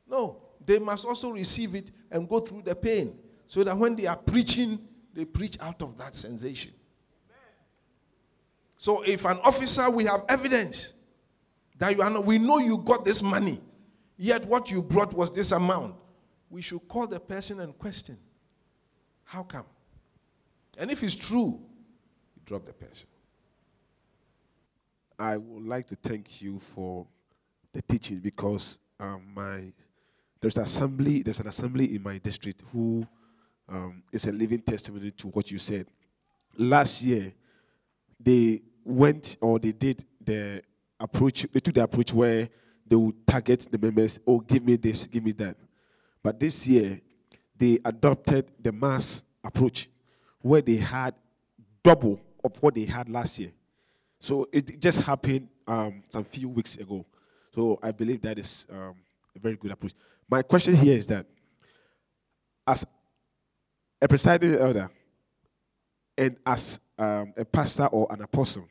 [0.10, 3.18] No, they must also receive it and go through the pain.
[3.48, 4.80] So that when they are preaching,
[5.14, 6.72] they preach out of that sensation.
[8.78, 10.94] So if an officer, we have evidence
[11.82, 13.60] that you are not, we know you got this money,
[14.16, 15.96] yet what you brought was this amount.
[16.52, 18.20] We should call the person and question,
[19.24, 19.66] how come?
[20.78, 21.60] And if it's true,
[22.36, 23.08] you drop the person.
[25.18, 27.08] I would like to thank you for
[27.74, 29.74] the teaching because um, my
[30.40, 33.08] there's an assembly there's an assembly in my district who
[33.68, 35.88] um, is a living testimony to what you said.
[36.58, 37.34] Last year,
[38.20, 40.62] they went or they did the
[41.02, 42.50] approach, they took the approach where
[42.88, 45.58] they would target the members, oh, give me this, give me that.
[46.24, 47.02] But this year,
[47.58, 49.90] they adopted the mass approach
[50.42, 51.16] where they had
[51.84, 53.52] double of what they had last year.
[54.20, 57.06] So it just happened um, some few weeks ago.
[57.54, 58.96] So I believe that is um,
[59.36, 59.94] a very good approach.
[60.30, 61.26] My question here is that
[62.68, 62.86] as
[64.02, 64.90] a presiding elder
[66.18, 68.68] and as um, a pastor or an apostle,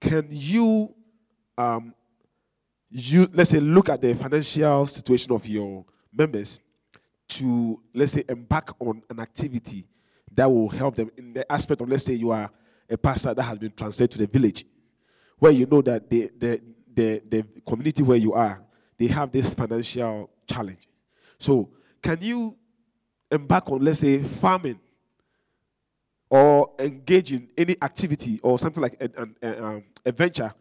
[0.00, 0.94] can you
[1.60, 1.94] um,
[2.90, 6.60] you let's say look at the financial situation of your members
[7.28, 9.86] to let's say embark on an activity
[10.32, 12.50] that will help them in the aspect of let's say you are
[12.88, 14.64] a pastor that has been transferred to the village
[15.38, 16.60] where you know that the the
[16.92, 18.60] the, the community where you are
[18.98, 20.88] they have this financial challenge.
[21.38, 21.70] So
[22.02, 22.56] can you
[23.30, 24.80] embark on let's say farming
[26.28, 30.52] or engage in any activity or something like a, a, a, um, a venture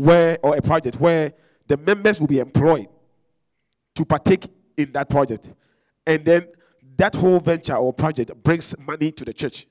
[0.00, 1.30] where or a project where
[1.66, 2.88] the members will be employed
[3.94, 4.46] to partake
[4.78, 5.52] in that project.
[6.06, 6.48] And then
[6.96, 9.66] that whole venture or project brings money to the church.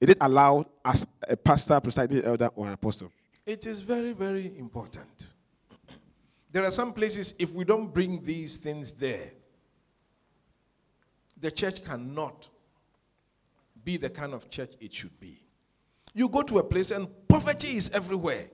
[0.00, 3.12] Is it allowed as a pastor, presiding elder, or an apostle?
[3.46, 5.28] It is very, very important.
[6.50, 9.30] There are some places, if we don't bring these things there,
[11.40, 12.48] the church cannot
[13.84, 15.40] be the kind of church it should be.
[16.12, 18.48] You go to a place and poverty is everywhere.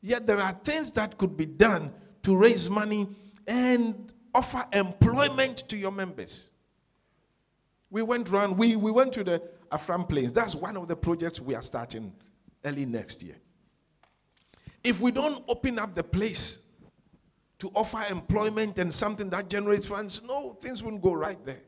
[0.00, 1.92] Yet there are things that could be done
[2.22, 3.08] to raise money
[3.46, 6.48] and offer employment to your members.
[7.90, 9.42] We went around, we, we went to the
[9.72, 10.32] Afram Plains.
[10.32, 12.12] That's one of the projects we are starting
[12.64, 13.36] early next year.
[14.84, 16.58] If we don't open up the place
[17.58, 21.62] to offer employment and something that generates funds, no, things won't go right there.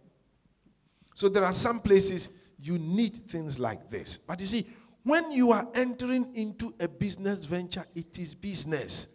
[1.15, 2.29] So there are some places
[2.63, 4.19] you need things like this.
[4.19, 4.67] But you see,
[5.03, 9.09] when you are entering into a business venture, it is business.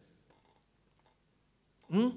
[1.90, 2.10] Hmm?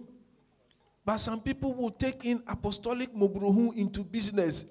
[1.05, 4.65] But some people will take in apostolic mobruhu into business.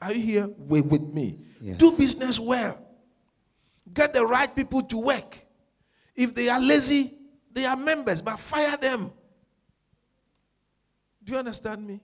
[0.00, 1.38] Are you here with, with me?
[1.60, 1.78] Yes.
[1.78, 2.78] Do business well.
[3.92, 5.38] Get the right people to work.
[6.14, 7.14] If they are lazy,
[7.52, 9.10] they are members, but fire them.
[11.24, 12.00] Do you understand me?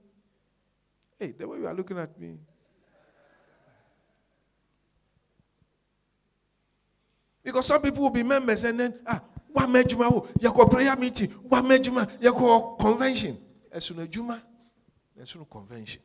[1.19, 2.39] Hey, the way you are looking at me.
[7.45, 9.20] Because some people will be members and then, ah,
[9.53, 13.38] one mejuma, oh, yako prayer meeting, one mejuma, yako convention.
[13.70, 14.40] As Juma,
[15.24, 16.01] soon convention.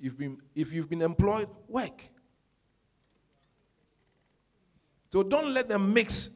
[0.00, 2.02] You've been, if you've been employed, work.
[5.12, 6.30] So don't let them mix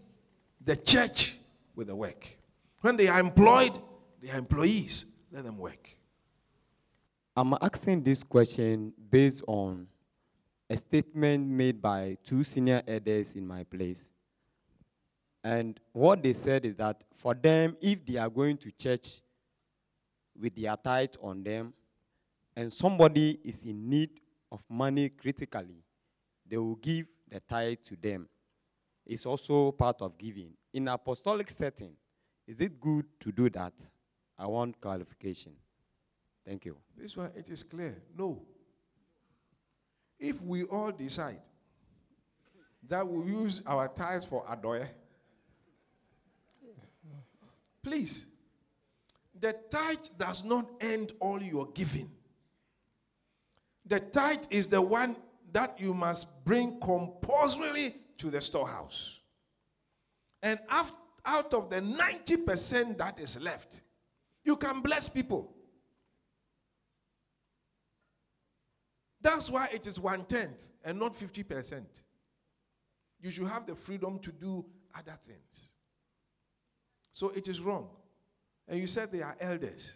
[0.65, 1.37] the church
[1.75, 2.27] with the work.
[2.81, 3.79] When they are employed,
[4.23, 5.07] they are employees.
[5.33, 5.97] Let them work.
[7.37, 9.89] I'm asking this question based on
[10.69, 14.11] a statement made by two senior elders in my place.
[15.43, 19.21] And what they said is that for them, if they are going to church
[20.41, 21.75] with their tithe on them,
[22.57, 24.11] and somebody is in need
[24.51, 25.83] of money critically,
[26.49, 28.29] they will give the tithe to them.
[29.05, 30.53] It's also part of giving.
[30.73, 31.93] In apostolic setting,
[32.47, 33.73] is it good to do that?
[34.39, 35.53] I want clarification.
[36.47, 36.77] Thank you.
[36.97, 37.97] This one, it is clear.
[38.17, 38.43] No.
[40.25, 41.43] If we all decide
[42.89, 44.89] that we use our tithes for Adoye,
[47.83, 48.25] please,
[49.39, 52.11] the tithe does not end all your giving.
[53.85, 55.15] The tithe is the one
[55.53, 59.19] that you must bring compulsorily to the storehouse.
[60.43, 63.83] And out of the 90% that is left,
[64.43, 65.55] you can bless people.
[69.25, 71.83] That's why it is one tenth and not 50%.
[73.23, 75.71] You should have the freedom to do other things.
[77.15, 77.89] So it is wrong.
[78.69, 79.93] And you said they are elders.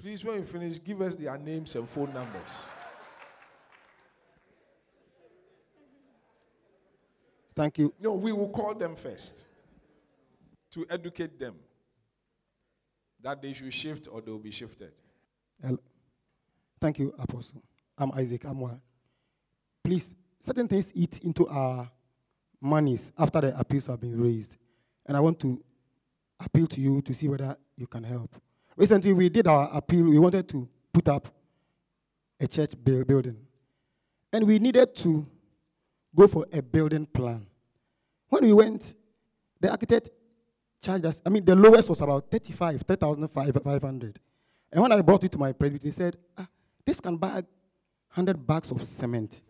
[0.00, 2.52] Please, when you finish, give us their names and phone numbers.
[7.56, 7.92] Thank you.
[8.00, 9.46] No, we will call them first
[10.70, 11.56] to educate them
[13.20, 14.92] that they should shift or they will be shifted.
[16.80, 17.62] Thank you, Apostle.
[17.96, 18.80] I'm Isaac Amwa.
[19.82, 21.90] Please, certain things eat into our
[22.60, 24.56] monies after the appeals have been raised.
[25.06, 25.62] And I want to
[26.38, 28.30] appeal to you to see whether you can help.
[28.76, 30.04] Recently, we did our appeal.
[30.04, 31.28] We wanted to put up
[32.40, 33.36] a church building.
[34.32, 35.26] And we needed to
[36.14, 37.46] go for a building plan.
[38.28, 38.94] When we went,
[39.60, 40.10] the architect
[40.80, 44.20] charged us, I mean, the lowest was about 35, 3,500.
[44.70, 46.46] And when I brought it to my presbyter, he said, ah,
[46.88, 47.42] this can buy
[48.14, 49.42] 100 bags of cement.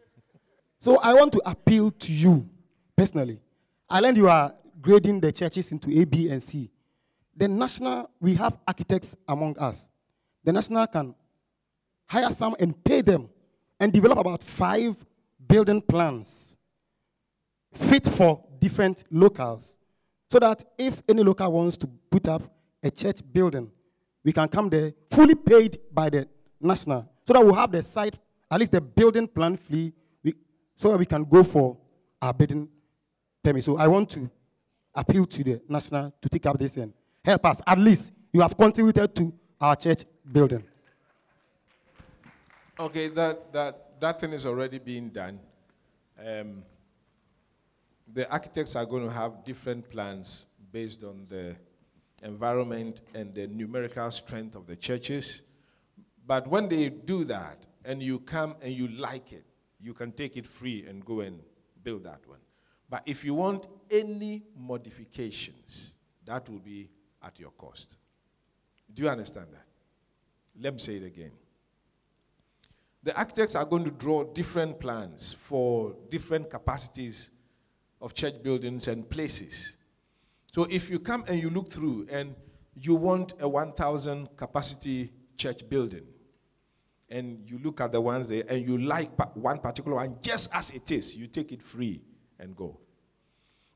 [0.80, 2.48] So I want to appeal to you
[2.96, 3.40] personally.
[3.88, 6.68] I learned you are grading the churches into A, B, and C.
[7.36, 9.88] The national, we have architects among us.
[10.42, 11.14] The national can
[12.06, 13.28] hire some and pay them
[13.78, 14.96] and develop about five
[15.46, 16.56] building plans
[17.72, 19.76] fit for different locales
[20.30, 22.42] so that if any local wants to put up
[22.82, 23.70] a church building,
[24.24, 26.28] we can come there fully paid by the
[26.60, 28.14] national so that we'll have the site,
[28.50, 29.92] at least the building plan fee,
[30.24, 30.32] we,
[30.76, 31.76] so that we can go for
[32.22, 32.66] our building
[33.42, 33.62] permit.
[33.64, 34.30] So I want to
[34.94, 36.90] appeal to the national to take up this and
[37.22, 37.60] help us.
[37.66, 40.64] At least you have contributed to our church building.
[42.80, 45.38] Okay, that, that, that thing is already being done.
[46.26, 46.62] Um,
[48.14, 51.54] the architects are going to have different plans based on the
[52.22, 55.42] environment and the numerical strength of the churches.
[56.28, 59.46] But when they do that and you come and you like it,
[59.80, 61.40] you can take it free and go and
[61.82, 62.40] build that one.
[62.90, 65.92] But if you want any modifications,
[66.26, 66.90] that will be
[67.22, 67.96] at your cost.
[68.92, 69.64] Do you understand that?
[70.60, 71.32] Let me say it again.
[73.04, 77.30] The architects are going to draw different plans for different capacities
[78.02, 79.72] of church buildings and places.
[80.54, 82.34] So if you come and you look through and
[82.74, 86.04] you want a 1,000 capacity church building,
[87.10, 90.70] and you look at the ones there and you like one particular one just as
[90.70, 92.02] it is, you take it free
[92.38, 92.78] and go.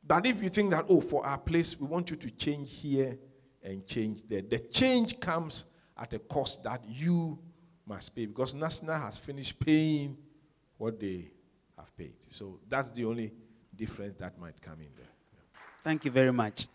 [0.07, 3.19] But if you think that, oh, for our place, we want you to change here
[3.63, 5.65] and change there, the change comes
[5.97, 7.39] at a cost that you
[7.87, 10.17] must pay because National has finished paying
[10.77, 11.31] what they
[11.79, 12.15] have paid.
[12.31, 13.33] So that's the only
[13.77, 15.07] difference that might come in there.
[15.85, 16.67] Thank you very much.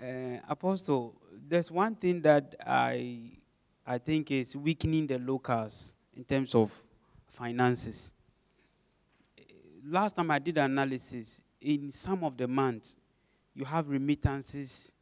[0.00, 1.14] Uh, Apostle,
[1.48, 3.38] there's one thing that I,
[3.86, 6.72] I think is weakening the locals in terms of
[7.26, 8.12] finances.
[9.84, 12.96] Last time I did analysis, in some of the months,
[13.54, 14.92] you have remittances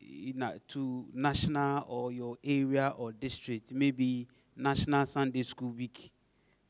[0.00, 4.26] a, to national or your area or district, maybe
[4.56, 6.10] National Sunday School Week,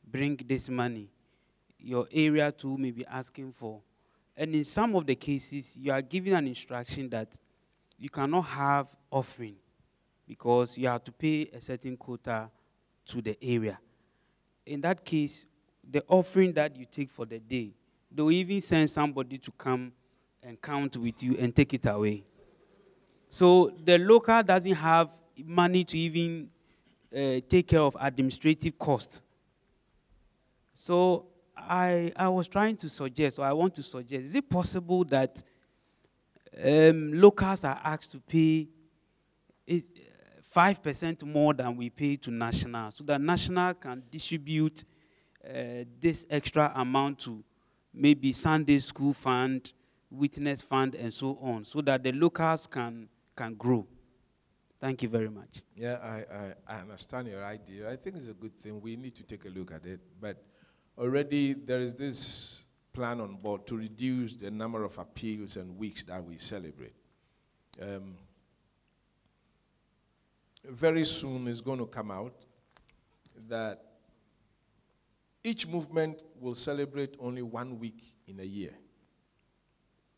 [0.05, 1.09] bring this money.
[1.79, 3.81] Your area too may be asking for.
[4.35, 7.29] And in some of the cases, you are given an instruction that
[7.97, 9.55] you cannot have offering
[10.29, 12.47] because you have to pay a certain quota
[13.03, 13.79] to the area.
[14.63, 15.47] In that case,
[15.89, 17.71] the offering that you take for the day,
[18.11, 19.91] they'll even send somebody to come
[20.43, 22.23] and count with you and take it away.
[23.27, 25.09] So the local doesn't have
[25.43, 26.49] money to even
[27.11, 29.23] uh, take care of administrative costs.
[30.75, 31.25] So
[31.57, 35.41] I, I was trying to suggest, or I want to suggest, is it possible that
[36.63, 38.67] um, locals are asked to pay
[39.65, 39.91] is,
[40.55, 44.83] 5% more than we pay to national, so that national can distribute
[45.47, 47.43] uh, this extra amount to
[47.93, 49.73] maybe Sunday school fund,
[50.09, 53.85] witness fund, and so on, so that the locals can, can grow.
[54.79, 55.61] Thank you very much.
[55.75, 57.91] Yeah, I, I, I understand your idea.
[57.91, 58.79] I think it's a good thing.
[58.79, 59.99] We need to take a look at it.
[60.21, 60.41] But
[60.97, 62.63] already there is this
[62.93, 66.93] plan on board to reduce the number of appeals and weeks that we celebrate.
[67.81, 68.15] Um,
[70.69, 72.33] very soon is going to come out
[73.47, 73.83] that
[75.43, 78.73] each movement will celebrate only one week in a year.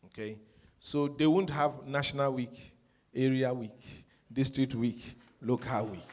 [0.06, 0.36] Okay?
[0.80, 2.74] So they won't have National Week,
[3.14, 6.10] Area Week, District Week, Local Week.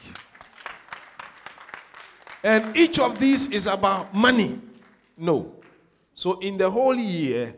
[2.42, 4.58] And each of these is about money.
[5.16, 5.52] No.
[6.14, 7.54] So in the whole year,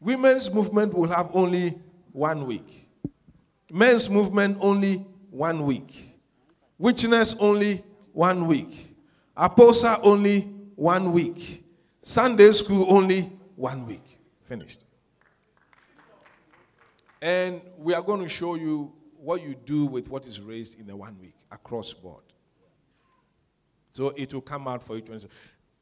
[0.00, 1.74] women's movement will have only
[2.12, 2.86] one week.
[3.72, 5.04] Men's movement only
[5.36, 6.18] one week.
[6.78, 8.96] Witness only one week.
[9.36, 10.40] Apostle only
[10.74, 11.64] one week.
[12.02, 14.18] Sunday school only one week.
[14.48, 14.84] Finished.
[17.20, 20.86] And we are going to show you what you do with what is raised in
[20.86, 22.22] the one week across board.
[23.92, 25.02] So it will come out for you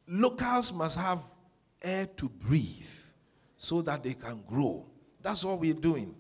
[0.07, 1.21] Locals must have
[1.83, 2.87] air to breathe
[3.57, 4.87] so that they can grow.
[5.23, 6.15] That's what we're doing.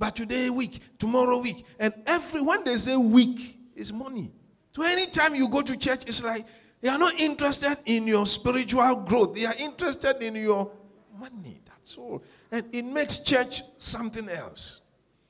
[0.00, 4.32] But today week, tomorrow week, and every when they say week, is money.
[4.74, 6.46] So anytime you go to church, it's like
[6.80, 9.34] they are not interested in your spiritual growth.
[9.34, 10.72] They are interested in your
[11.18, 11.60] money.
[11.66, 12.24] That's all.
[12.50, 14.80] And it makes church something else.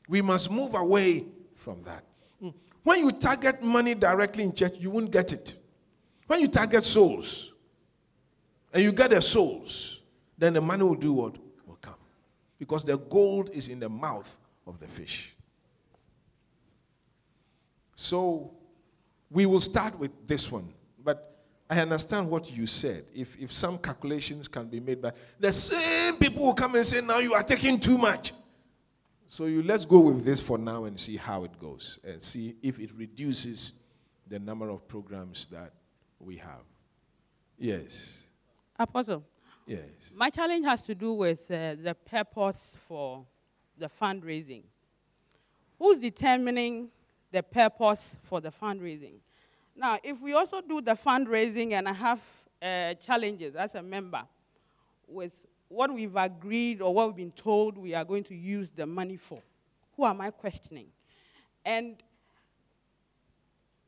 [0.09, 1.27] We must move away
[1.57, 2.05] from that.
[2.41, 2.55] Mm.
[2.85, 5.57] When you target money directly in church, you won't get it.
[6.29, 7.53] When you target souls
[8.73, 9.99] and you get the souls,
[10.39, 11.37] then the money will do what?
[11.67, 11.95] Will come.
[12.57, 14.37] Because the gold is in the mouth
[14.71, 15.35] of the fish.
[17.97, 18.53] So
[19.31, 20.73] we will start with this one.
[21.05, 23.05] But I understand what you said.
[23.15, 27.03] If, if some calculations can be made by the same people who come and say,
[27.03, 28.33] now you are taking too much.
[29.29, 32.57] So you let's go with this for now and see how it goes and see
[32.63, 33.75] if it reduces
[34.27, 35.73] the number of programs that
[36.19, 36.65] we have.
[37.59, 38.15] Yes.
[38.79, 39.23] Apostle.
[39.67, 39.81] Yes.
[40.15, 43.25] My challenge has to do with uh, the purpose for
[43.81, 44.62] the fundraising.
[45.78, 46.89] Who's determining
[47.32, 49.15] the purpose for the fundraising?
[49.74, 52.20] Now, if we also do the fundraising and I have
[52.62, 54.23] uh, challenges as a member
[55.09, 55.32] with
[55.69, 59.16] what we've agreed or what we've been told we are going to use the money
[59.16, 59.40] for.
[59.97, 60.89] Who am I questioning?
[61.65, 61.97] And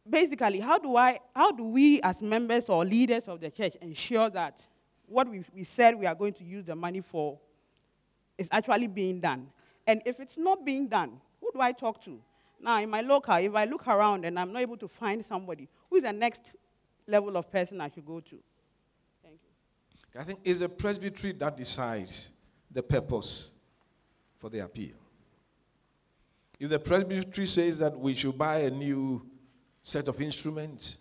[0.09, 4.31] basically, how do, I, how do we as members or leaders of the church ensure
[4.31, 4.67] that
[5.07, 7.39] what we, we said we are going to use the money for
[8.39, 9.49] is actually being done?
[9.87, 12.21] And if it's not being done, who do I talk to?
[12.61, 15.69] Now, in my local, if I look around and I'm not able to find somebody,
[15.91, 16.41] who is the next
[17.07, 18.39] level of person I should go to?
[19.25, 19.39] Thank
[20.15, 20.21] you.
[20.21, 22.31] I think it's the presbytery that decides
[22.71, 23.51] the purpose
[24.39, 24.95] for the appeal.
[26.61, 29.27] If the presbytery says that we should buy a new
[29.83, 30.99] set of instruments,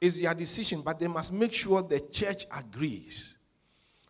[0.00, 3.34] it's their decision, but they must make sure the church agrees.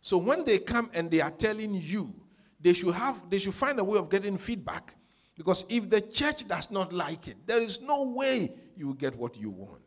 [0.01, 2.13] So when they come and they are telling you,
[2.61, 4.95] they should have they should find a way of getting feedback.
[5.37, 9.15] Because if the church does not like it, there is no way you will get
[9.17, 9.83] what you want.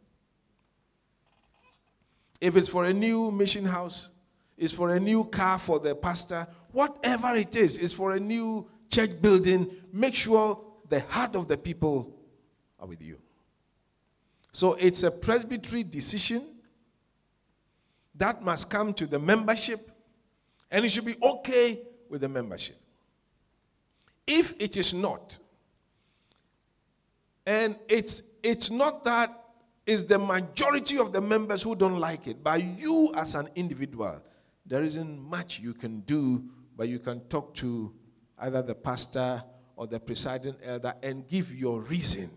[2.40, 4.10] If it's for a new mission house,
[4.58, 8.68] it's for a new car for the pastor, whatever it is, it's for a new
[8.90, 12.16] church building, make sure the heart of the people
[12.80, 13.18] are with you.
[14.54, 16.48] So it's a presbytery decision
[18.16, 19.92] that must come to the membership,
[20.70, 21.82] and it should be okay
[22.12, 22.78] with the membership.
[24.28, 25.38] If it is not,
[27.46, 29.36] and it's it's not that
[29.86, 34.22] it's the majority of the members who don't like it, but you as an individual,
[34.66, 36.44] there isn't much you can do,
[36.78, 37.92] but you can talk to
[38.40, 39.44] either the pastor
[39.76, 42.30] or the presiding elder and give your reason.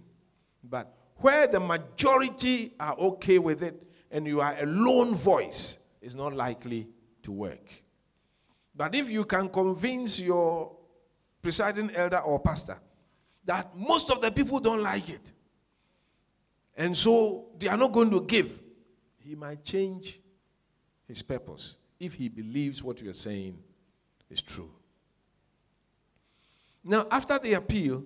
[0.63, 6.15] But where the majority are okay with it and you are a lone voice, it's
[6.15, 6.89] not likely
[7.23, 7.84] to work.
[8.75, 10.77] But if you can convince your
[11.43, 12.79] presiding elder or pastor
[13.45, 15.33] that most of the people don't like it,
[16.77, 18.51] and so they are not going to give,
[19.19, 20.21] he might change
[21.07, 23.59] his purpose if he believes what you're saying
[24.31, 24.71] is true.
[26.83, 28.05] Now, after the appeal,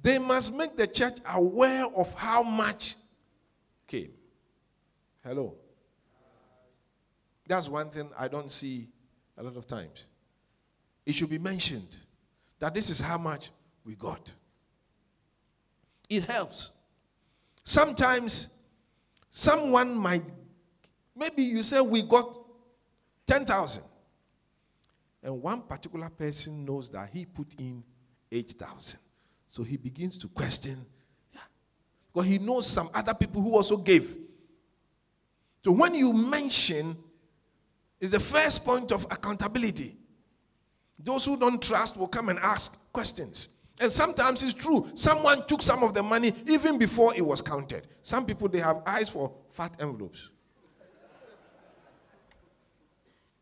[0.00, 2.96] they must make the church aware of how much
[3.86, 4.10] came.
[5.22, 5.54] Hello.
[7.46, 8.88] That's one thing I don't see
[9.36, 10.06] a lot of times.
[11.04, 11.98] It should be mentioned
[12.58, 13.50] that this is how much
[13.84, 14.32] we got.
[16.08, 16.70] It helps.
[17.64, 18.48] Sometimes
[19.30, 20.24] someone might,
[21.14, 22.38] maybe you say we got
[23.26, 23.82] 10,000.
[25.22, 27.82] And one particular person knows that he put in
[28.30, 28.98] 8,000.
[29.48, 30.84] So he begins to question.
[31.32, 31.40] Yeah.
[32.12, 34.16] Because he knows some other people who also gave.
[35.64, 36.98] So when you mention,
[38.04, 39.96] is the first point of accountability.
[40.98, 43.48] Those who don't trust will come and ask questions.
[43.80, 44.90] And sometimes it's true.
[44.94, 47.88] Someone took some of the money even before it was counted.
[48.02, 50.28] Some people they have eyes for fat envelopes.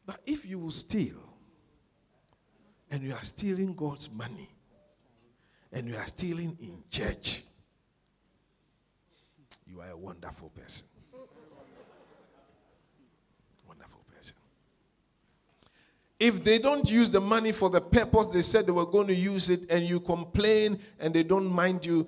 [0.07, 1.17] But if you will steal,
[2.91, 4.51] and you are stealing God's money,
[5.73, 7.43] and you are stealing in church,
[9.67, 10.87] you are a wonderful person.
[13.67, 14.35] Wonderful person.
[16.23, 19.15] If they don't use the money for the purpose they said they were going to
[19.15, 22.07] use it, and you complain and they don't mind you,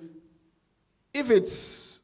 [1.13, 1.99] if it's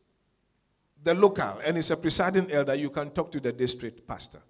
[1.02, 4.42] the local and it's a presiding elder, you can talk to the district pastor.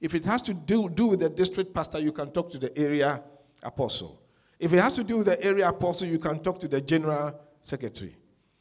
[0.00, 2.76] If it has to do, do with the district pastor, you can talk to the
[2.76, 3.22] area
[3.62, 4.20] apostle.
[4.58, 7.32] If it has to do with the area apostle, you can talk to the general
[7.60, 8.16] secretary.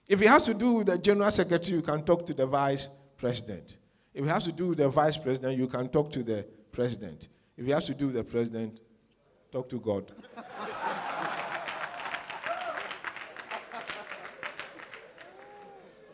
[0.07, 2.88] If it has to do with the general secretary, you can talk to the vice
[3.18, 3.77] president.
[4.14, 7.27] If it has to do with the vice president, you can talk to the president.
[7.57, 8.80] If it has to do with the president,
[9.52, 10.11] talk to God.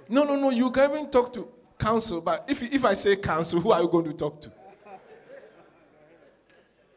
[0.10, 1.48] no, no, no, you can even talk to
[1.78, 4.52] council, but if, if I say council, who are you going to talk to?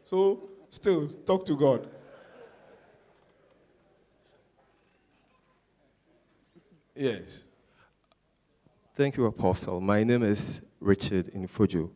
[0.05, 1.87] So, still, talk to God.
[6.95, 7.43] Yes.
[8.95, 9.79] Thank you, Apostle.
[9.79, 11.89] My name is Richard Infojo.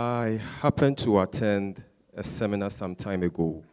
[0.00, 1.82] I happened to attend
[2.16, 3.64] a seminar some time ago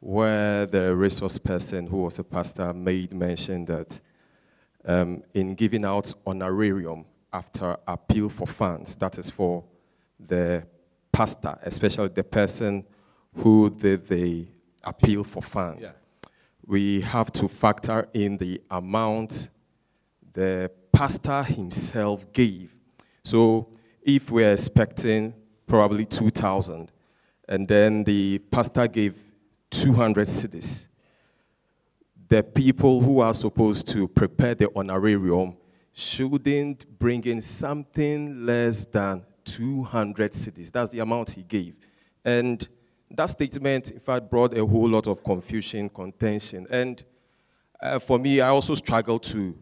[0.00, 3.98] where the resource person who was a pastor made mention that
[4.84, 9.64] um, in giving out honorarium after appeal for funds, that is for
[10.20, 10.62] the
[11.10, 12.84] pastor, especially the person
[13.36, 14.46] who did the
[14.84, 15.92] appeal for funds, Yeah.
[16.66, 19.48] we have to factor in the amount
[20.34, 22.76] the pastor himself gave.
[23.24, 23.70] So
[24.02, 25.32] if we're expecting
[25.66, 26.92] probably 2,000,
[27.48, 29.16] and then the pastor gave
[29.70, 30.88] 200 cedis,
[32.28, 35.56] the people who are supposed to prepare the honorarium
[35.92, 40.70] shouldn't bring in something less than 200 cedis.
[40.72, 41.76] That's the amount he gave.
[42.24, 42.68] And
[43.10, 46.66] that statement, in fact, brought a whole lot of confusion, contention.
[46.70, 47.02] And
[47.80, 49.56] uh, for me, I also struggle to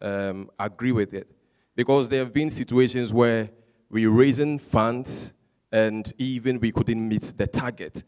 [0.00, 1.28] um, agree with it
[1.74, 3.50] because there have been situations where
[3.88, 5.32] we're raising funds
[5.72, 8.04] and even we couldn't meet the target.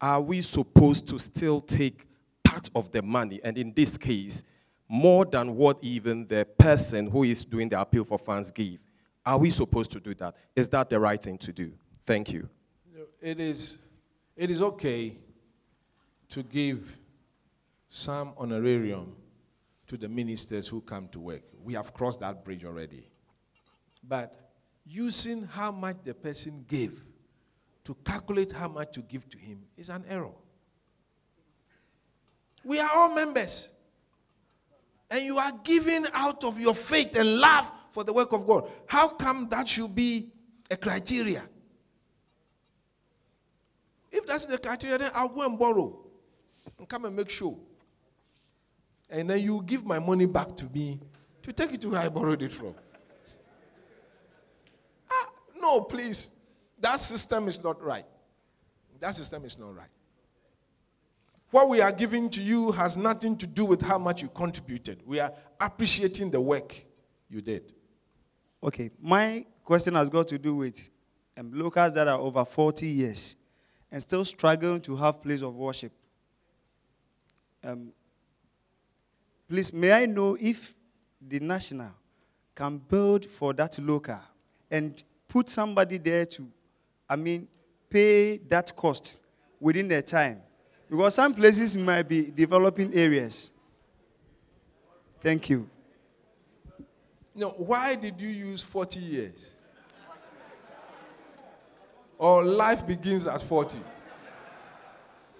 [0.00, 2.06] Are we supposed to still take
[2.44, 3.40] part of the money?
[3.42, 4.44] And in this case,
[4.88, 8.80] more than what even the person who is doing the appeal for funds gave.
[9.26, 10.36] Are we supposed to do that?
[10.56, 11.72] Is that the right thing to do?
[12.06, 12.48] Thank you.
[13.20, 13.78] It is,
[14.36, 15.16] it is okay
[16.30, 16.96] to give
[17.90, 19.14] some honorarium
[19.88, 21.42] to the ministers who come to work.
[21.62, 23.08] We have crossed that bridge already.
[24.06, 24.50] But
[24.86, 27.02] using how much the person gave
[27.88, 30.34] to calculate how much to give to him is an error.
[32.62, 33.70] We are all members.
[35.10, 38.70] And you are giving out of your faith and love for the work of God.
[38.84, 40.28] How come that should be
[40.70, 41.44] a criteria?
[44.12, 45.98] If that's the criteria, then I'll go and borrow
[46.78, 47.56] and come and make sure.
[49.08, 51.00] And then you give my money back to me
[51.42, 52.74] to take it to where I borrowed it from.
[55.10, 56.32] ah, no, please.
[56.80, 58.06] That system is not right.
[59.00, 59.88] That system is not right.
[61.50, 65.02] What we are giving to you has nothing to do with how much you contributed.
[65.06, 66.74] We are appreciating the work
[67.30, 67.72] you did.
[68.62, 70.90] Okay, my question has got to do with
[71.36, 73.36] um, locals that are over 40 years
[73.90, 75.92] and still struggling to have place of worship.
[77.64, 77.92] Um,
[79.48, 80.74] please, may I know if
[81.26, 81.90] the national
[82.54, 84.20] can build for that local
[84.70, 86.48] and put somebody there to,
[87.08, 87.48] I mean,
[87.88, 89.22] pay that cost
[89.60, 90.40] within their time?
[90.90, 93.50] Because some places might be developing areas.
[95.20, 95.68] Thank you.
[97.34, 99.54] No, why did you use 40 years?
[102.18, 103.78] Or life begins at 40?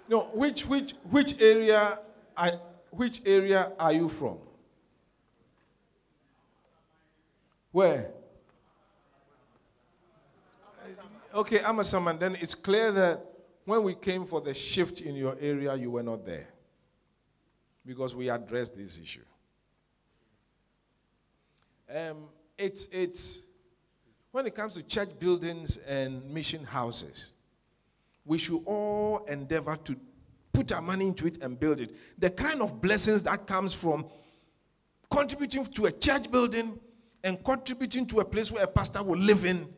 [0.09, 1.99] No, which which which area
[2.37, 2.53] I,
[2.91, 4.39] which area are you from?
[7.73, 8.11] Where?
[11.35, 12.19] Okay, I'm a Saman.
[12.19, 13.21] Then it's clear that
[13.65, 16.49] when we came for the shift in your area, you were not there.
[17.85, 19.25] Because we addressed this issue.
[21.95, 22.25] Um,
[22.57, 23.43] it's, it's,
[24.33, 27.33] when it comes to church buildings and mission houses,
[28.25, 29.97] we should all endeavor to
[30.53, 31.95] put our money into it and build it.
[32.19, 34.07] The kind of blessings that comes from
[35.11, 36.79] contributing to a church building
[37.23, 39.69] and contributing to a place where a pastor will live in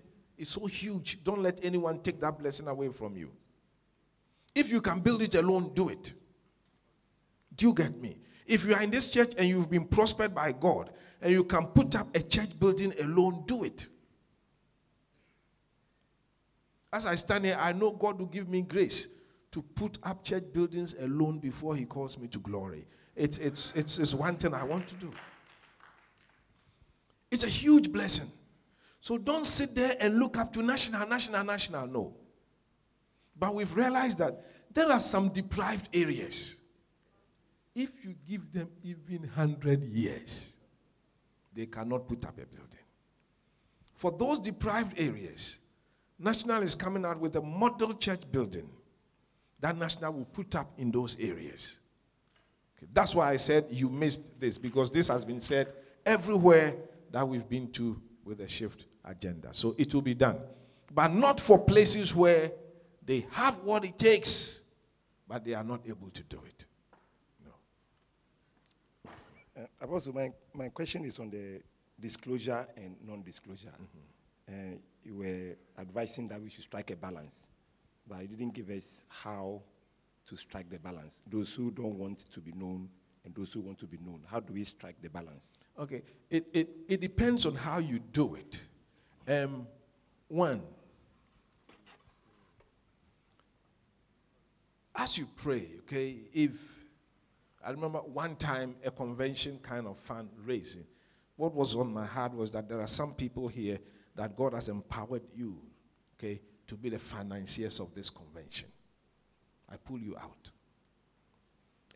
[0.40, 1.22] is so huge.
[1.22, 3.30] Don't let anyone take that blessing away from you.
[4.54, 6.14] If you can build it alone, do it.
[7.54, 8.18] Do you get me?
[8.46, 10.90] If you are in this church and you've been prospered by God
[11.20, 13.86] and you can put up a church building alone, do it.
[16.92, 19.08] As I stand here, I know God will give me grace
[19.52, 22.86] to put up church buildings alone before He calls me to glory.
[23.14, 25.12] It's, it's, it's, it's one thing I want to do.
[27.30, 28.30] It's a huge blessing.
[29.00, 31.86] So don't sit there and look up to national, national, national.
[31.86, 32.14] No.
[33.38, 36.56] But we've realized that there are some deprived areas.
[37.74, 40.46] If you give them even 100 years,
[41.54, 42.66] they cannot put up a building.
[43.94, 45.56] For those deprived areas,
[46.18, 48.68] National is coming out with a model church building
[49.60, 51.78] that National will put up in those areas.
[52.76, 55.72] Okay, that's why I said you missed this, because this has been said
[56.04, 56.76] everywhere
[57.10, 59.50] that we've been to with the shift agenda.
[59.52, 60.38] So it will be done.
[60.92, 62.52] But not for places where
[63.04, 64.60] they have what it takes,
[65.28, 66.66] but they are not able to do it.
[67.44, 69.10] No.
[69.62, 71.60] Uh, Apostle, my, my question is on the
[71.98, 73.68] disclosure and non disclosure.
[73.68, 74.74] Mm-hmm.
[74.74, 77.48] Uh, you were advising that we should strike a balance,
[78.08, 79.62] but you didn't give us how
[80.26, 81.22] to strike the balance.
[81.30, 82.88] Those who don't want to be known
[83.24, 85.50] and those who want to be known, how do we strike the balance?
[85.78, 88.62] Okay, it, it, it depends on how you do it.
[89.26, 89.66] Um,
[90.28, 90.62] one,
[94.96, 96.50] as you pray, okay, if
[97.64, 100.84] I remember one time a convention kind of fundraising,
[101.36, 103.78] what was on my heart was that there are some people here
[104.16, 105.56] that God has empowered you,
[106.18, 108.68] okay, to be the financiers of this convention.
[109.70, 110.50] I pull you out.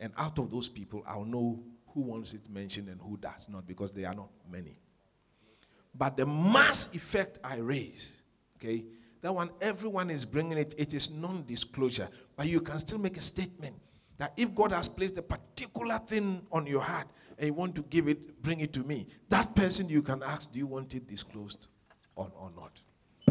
[0.01, 3.67] And out of those people, I'll know who wants it mentioned and who does not,
[3.67, 4.77] because they are not many.
[5.97, 8.11] But the mass effect I raise,
[8.57, 8.85] okay,
[9.21, 12.09] that one, everyone is bringing it, it is non disclosure.
[12.37, 13.77] But you can still make a statement
[14.19, 17.07] that if God has placed a particular thing on your heart
[17.39, 20.53] and you want to give it, bring it to me, that person you can ask,
[20.53, 21.69] do you want it disclosed
[22.17, 22.81] or, or not?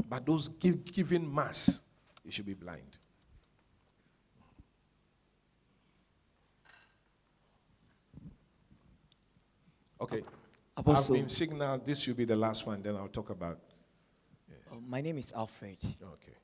[0.09, 1.79] But those give, giving mass,
[2.23, 2.97] you should be blind.
[10.01, 10.23] Okay.
[10.75, 11.15] Apostle.
[11.15, 13.59] I've been signaled this should be the last one, then I'll talk about.
[14.49, 14.59] Yes.
[14.71, 15.77] Uh, my name is Alfred.
[15.83, 16.37] Okay.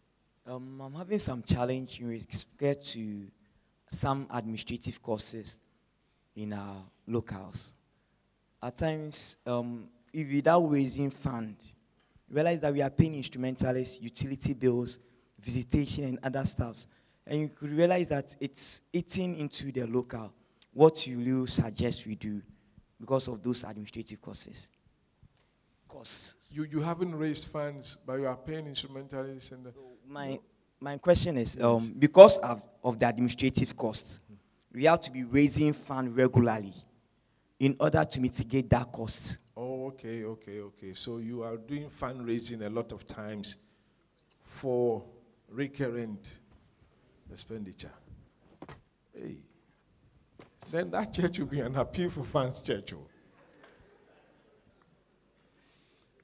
[0.45, 3.27] Um, I'm having some challenge in respect to
[3.89, 5.59] some administrative courses
[6.35, 7.73] in our locals.
[8.61, 11.55] At times, um, if without raising fund,
[12.29, 14.99] realize that we are paying instrumentalists, utility bills,
[15.39, 16.85] visitation, and other stuffs.
[17.25, 20.31] And you could realize that it's eating into the local.
[20.73, 22.41] What will you suggest we do
[22.99, 24.69] because of those administrative costs?
[25.87, 26.35] Costs.
[26.51, 29.67] You, you haven't raised funds, but you are paying instrumentalists and.
[30.07, 30.39] my
[30.79, 34.19] my question is um, because of, of the administrative costs,
[34.73, 36.73] we have to be raising fund regularly
[37.59, 39.37] in order to mitigate that cost.
[39.57, 40.93] Oh, okay, okay, okay.
[40.93, 43.57] So you are doing fundraising a lot of times
[44.45, 45.03] for
[45.49, 46.31] recurrent
[47.31, 47.91] expenditure.
[49.13, 49.37] Hey.
[50.71, 52.93] Then that church will be an appeal for funds church.
[52.93, 53.05] oh.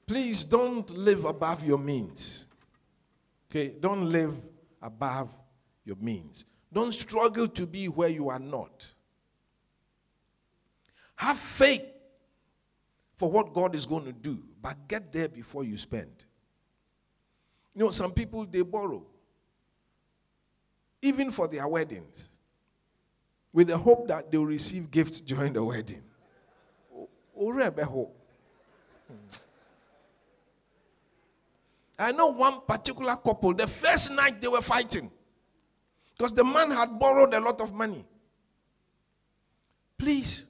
[0.06, 2.46] Please don't live above your means.
[3.50, 3.74] Okay?
[3.80, 4.34] Don't live
[4.80, 5.28] above
[5.84, 6.44] your means.
[6.72, 8.86] Don't struggle to be where you are not.
[11.16, 11.82] Have faith
[13.16, 16.24] for what God is going to do, but get there before you spend.
[17.74, 19.04] You know, some people they borrow,
[21.02, 22.28] even for their weddings,
[23.56, 26.02] with the hope that they'll receive gifts during the wedding.
[31.98, 35.10] I know one particular couple, the first night they were fighting
[36.14, 38.04] because the man had borrowed a lot of money.
[39.96, 40.44] Please,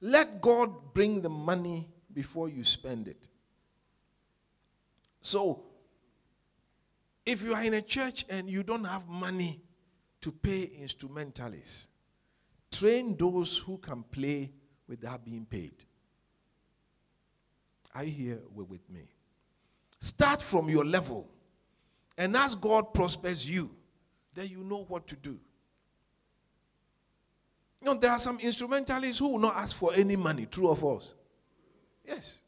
[0.00, 3.26] let God bring the money before you spend it.
[5.20, 5.64] So,
[7.26, 9.60] if you are in a church and you don't have money
[10.20, 11.88] to pay instrumentalists,
[12.78, 14.50] train those who can play
[14.88, 15.84] without being paid.
[17.94, 19.08] Are you here with me?
[20.00, 21.28] Start from your level.
[22.18, 23.70] And as God prospers you,
[24.34, 25.38] then you know what to do.
[27.80, 30.76] You know, there are some instrumentalists who will not ask for any money, true or
[30.76, 31.14] false?
[32.06, 32.38] Yes.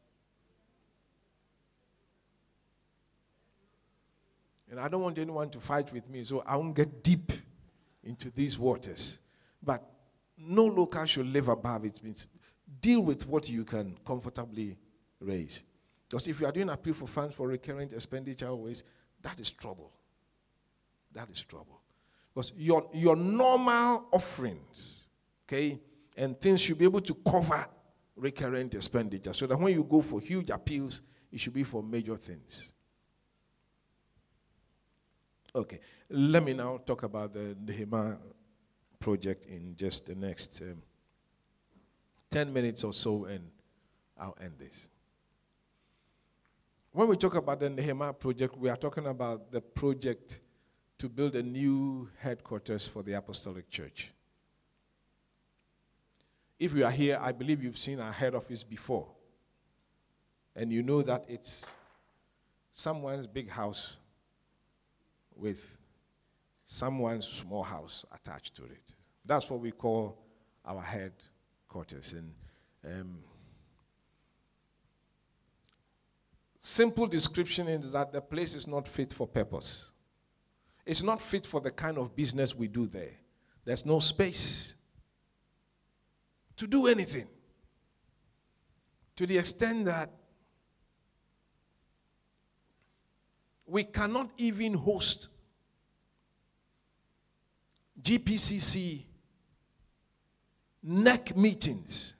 [4.69, 7.31] And I don't want anyone to fight with me, so I won't get deep
[8.03, 9.19] into these waters.
[9.63, 9.83] But
[10.37, 12.27] no local should live above its means.
[12.81, 14.77] Deal with what you can comfortably
[15.19, 15.63] raise.
[16.07, 18.83] Because if you are doing appeal for funds for recurrent expenditure always,
[19.21, 19.91] that is trouble.
[21.13, 21.81] That is trouble.
[22.33, 25.05] Because your, your normal offerings,
[25.47, 25.79] okay,
[26.15, 27.65] and things should be able to cover
[28.15, 29.33] recurrent expenditure.
[29.33, 31.01] So that when you go for huge appeals,
[31.31, 32.71] it should be for major things.
[35.55, 38.17] Okay, let me now talk about the Nehemiah
[38.99, 40.81] project in just the next um,
[42.31, 43.49] 10 minutes or so, and
[44.19, 44.89] I'll end this.
[46.91, 50.41] When we talk about the Nehemiah project, we are talking about the project
[50.97, 54.09] to build a new headquarters for the Apostolic Church.
[56.59, 59.07] If you are here, I believe you've seen our head office before.
[60.55, 61.67] And you know that it's
[62.71, 63.97] someone's big house
[65.35, 65.76] with
[66.67, 68.93] someone's small house attached to it.
[69.25, 70.19] That's what we call
[70.65, 72.13] our headquarters.
[72.13, 72.33] And
[72.85, 73.17] um,
[76.59, 79.85] simple description is that the place is not fit for purpose.
[80.85, 83.15] It's not fit for the kind of business we do there.
[83.63, 84.75] There's no space
[86.57, 87.27] to do anything.
[89.15, 90.11] To the extent that
[93.65, 95.29] we cannot even host
[98.01, 99.03] GPCC
[100.83, 102.15] NEC meetings,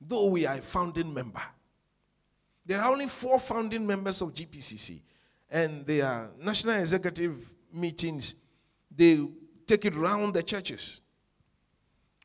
[0.00, 1.42] though we are a founding member.
[2.64, 5.00] There are only four founding members of GPCC,
[5.50, 8.36] and they are national executive meetings,
[8.94, 9.26] they
[9.66, 11.00] take it round the churches.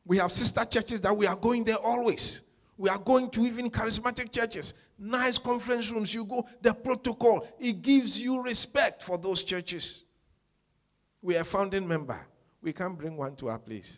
[0.04, 2.42] We have sister churches that we are going there always.
[2.78, 6.14] We are going to even charismatic churches, nice conference rooms.
[6.14, 10.04] You go, the protocol, it gives you respect for those churches.
[11.22, 12.18] We are a founding member.
[12.62, 13.96] We can't bring one to our place.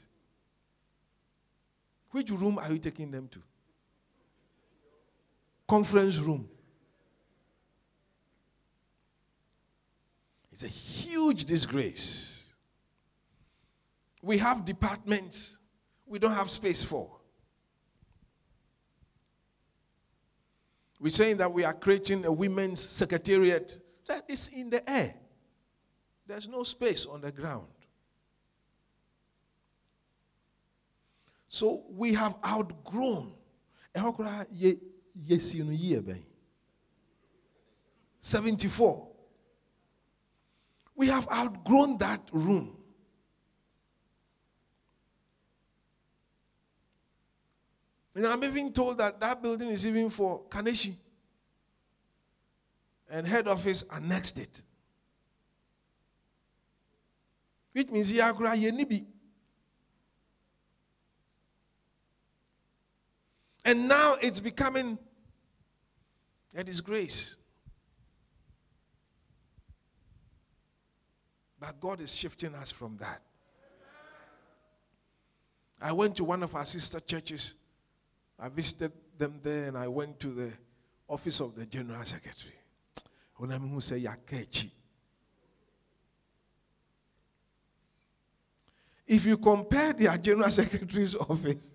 [2.10, 3.38] Which room are you taking them to?
[5.68, 6.48] Conference room.
[10.52, 12.42] It's a huge disgrace.
[14.22, 15.56] We have departments
[16.06, 17.08] we don't have space for.
[20.98, 23.80] We're saying that we are creating a women's secretariat.
[24.06, 25.14] That is in the air.
[26.30, 27.66] There's no space on the ground.
[31.48, 33.32] So we have outgrown.
[33.96, 34.78] yie
[38.20, 39.08] 74
[40.94, 42.76] we have outgrown that room.
[48.14, 50.94] And i'm even told that that building is even for Kaneshie.
[53.10, 54.62] And head office annexed it
[57.72, 59.06] which means yɛ koraa yɛni bi
[63.64, 64.98] And now it's becoming
[66.54, 67.36] a disgrace.
[71.58, 73.20] But God is shifting us from that.
[75.80, 77.54] I went to one of our sister churches.
[78.38, 80.52] I visited them there and I went to the
[81.08, 82.54] office of the general secretary.
[83.34, 84.70] Who say Yakechi.
[89.10, 91.68] If you compare their general secretary's office,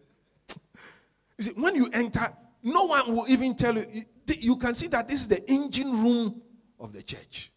[1.37, 2.33] you see, when you enter,
[2.63, 4.05] no one will even tell you.
[4.25, 6.41] You can see that this is the engine room
[6.79, 7.51] of the church.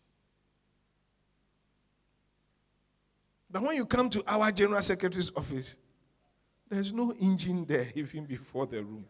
[3.48, 5.76] But when you come to our general secretary's office,
[6.68, 9.04] there's no engine there even before the room.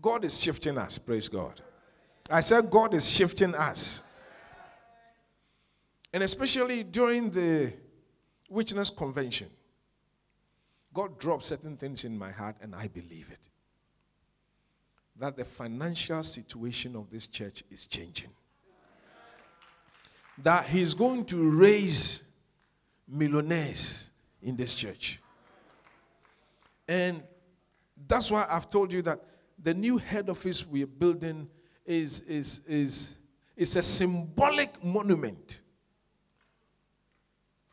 [0.00, 1.60] God is shifting us, praise God.
[2.30, 4.04] I said, God is shifting us.
[6.12, 7.72] And especially during the
[8.48, 9.48] Witness Convention,
[10.92, 13.48] God dropped certain things in my heart, and I believe it.
[15.16, 18.30] That the financial situation of this church is changing
[20.42, 22.22] that he's going to raise
[23.08, 24.10] millionaires
[24.42, 25.20] in this church.
[26.88, 27.22] And
[28.08, 29.20] that's why I've told you that
[29.62, 31.48] the new head office we're building
[31.84, 33.16] is, is, is,
[33.56, 35.60] is a symbolic monument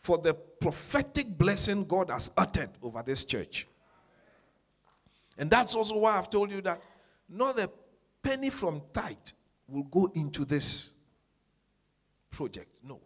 [0.07, 3.67] for the prophetic blessing God has uttered over this church.
[5.37, 6.81] And that's also why I've told you that
[7.27, 7.69] not a
[8.23, 9.17] penny from tithe
[9.67, 10.91] will go into this
[12.29, 12.79] project.
[12.81, 13.01] No.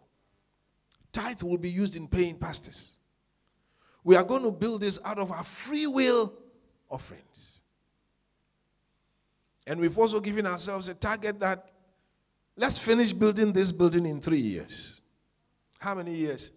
[1.12, 2.92] Tithe will be used in paying pastors.
[4.04, 6.32] We are going to build this out of our free will
[6.88, 7.58] offerings.
[9.66, 11.68] And we've also given ourselves a target that
[12.56, 15.00] let's finish building this building in three years.
[15.80, 16.52] How many years?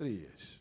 [0.00, 0.60] Three years.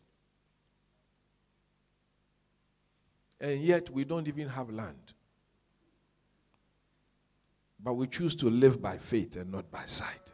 [3.39, 5.13] And yet we don't even have land.
[7.81, 10.33] But we choose to live by faith and not by sight.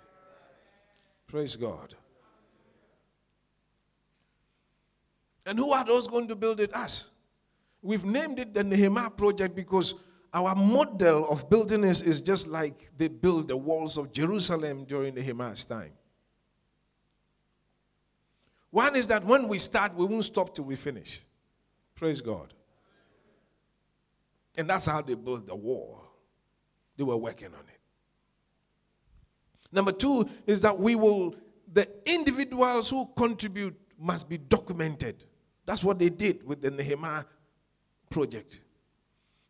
[1.28, 1.94] Praise God.
[5.46, 6.76] And who are those going to build it?
[6.76, 7.12] Us.
[7.84, 9.94] We've named it the Nehemiah Project because
[10.34, 15.14] our model of building is, is just like they built the walls of Jerusalem during
[15.14, 15.92] Nehemiah's time.
[18.76, 21.22] One is that when we start, we won't stop till we finish.
[21.96, 22.54] Praise God.
[24.58, 26.02] And that's how they built the wall.
[26.98, 27.80] They were working on it.
[29.72, 31.38] Number two is that we will,
[31.72, 35.24] the individuals who contribute must be documented.
[35.66, 37.24] That's what they did with the Nehemiah
[38.10, 38.60] project.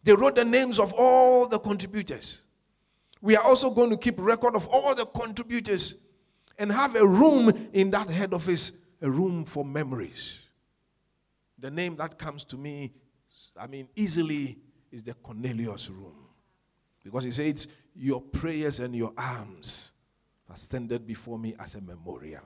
[0.03, 2.43] They wrote the names of all the contributors.
[3.23, 5.95] We are also going to keep record of all the contributors
[6.60, 8.72] and have a room in that head office,
[9.06, 10.40] a room for memories.
[11.60, 12.91] The name that comes to me,
[13.56, 14.57] I mean, easily
[14.91, 16.15] is the Cornelius room.
[17.03, 19.91] Because he says, Your prayers and your alms
[20.49, 22.41] are ascended before me as a memorial.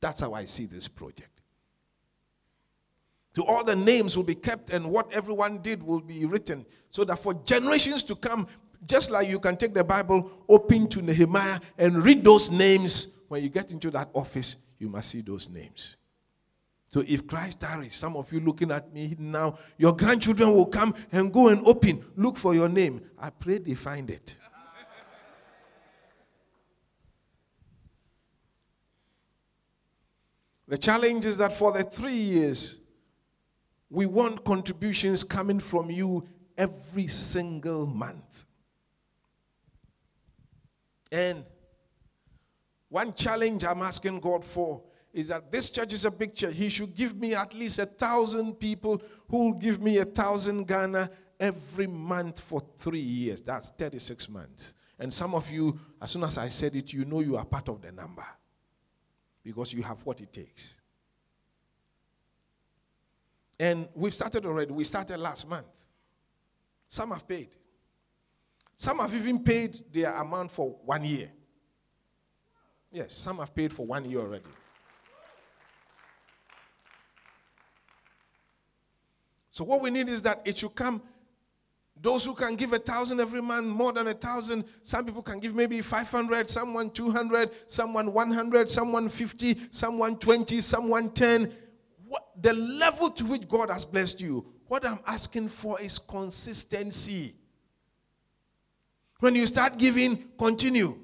[0.00, 1.42] That's how I see this project.
[3.36, 7.04] So all the names will be kept and what everyone did will be written so
[7.04, 8.48] that for generations to come,
[8.84, 13.44] just like you can take the Bible, open to Nehemiah and read those names, when
[13.44, 15.96] you get into that office, you must see those names.
[16.92, 20.92] So if Christ tarries, some of you looking at me now, your grandchildren will come
[21.12, 23.00] and go and open, look for your name.
[23.16, 24.36] I pray they find it.
[30.66, 32.78] The challenge is that for the three years,
[33.88, 38.46] we want contributions coming from you every single month.
[41.12, 41.44] And
[42.88, 46.54] one challenge I'm asking God for is that this church is a big church.
[46.54, 50.66] He should give me at least a thousand people who will give me a thousand
[50.66, 53.40] Ghana every month for three years.
[53.40, 54.74] That's 36 months.
[54.98, 57.68] And some of you, as soon as I said it, you know you are part
[57.68, 58.24] of the number
[59.42, 60.74] because you have what it takes.
[63.58, 64.72] And we've started already.
[64.72, 65.66] We started last month.
[66.88, 67.48] Some have paid.
[68.76, 71.30] Some have even paid their amount for one year.
[72.90, 74.44] Yes, some have paid for one year already.
[79.50, 81.02] So, what we need is that it should come
[82.02, 84.64] those who can give a thousand every month, more than a thousand.
[84.82, 91.10] Some people can give maybe 500, someone 200, someone 100, someone 50, someone 20, someone
[91.10, 91.52] 10.
[92.08, 97.34] What, the level to which God has blessed you, what I'm asking for is consistency.
[99.18, 100.96] When you start giving, continue.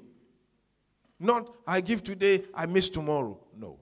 [1.19, 3.39] Not, I give today, I miss tomorrow.
[3.55, 3.77] No.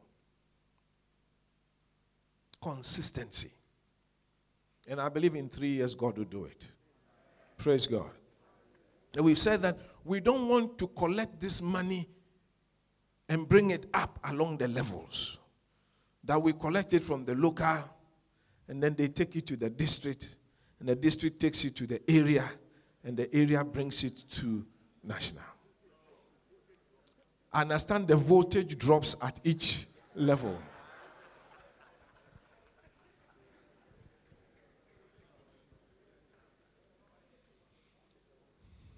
[2.61, 3.51] Consistency.
[4.87, 6.67] And I believe in three years, God will do it.
[7.57, 8.09] Praise God.
[9.15, 12.07] And we've said that we don't want to collect this money
[13.27, 15.37] and bring it up along the levels.
[16.23, 17.83] That we collect it from the local,
[18.67, 20.35] and then they take it to the district,
[20.79, 22.51] and the district takes it to the area,
[23.03, 24.65] and the area brings it to
[25.03, 25.43] national.
[27.53, 30.57] I understand the voltage drops at each level.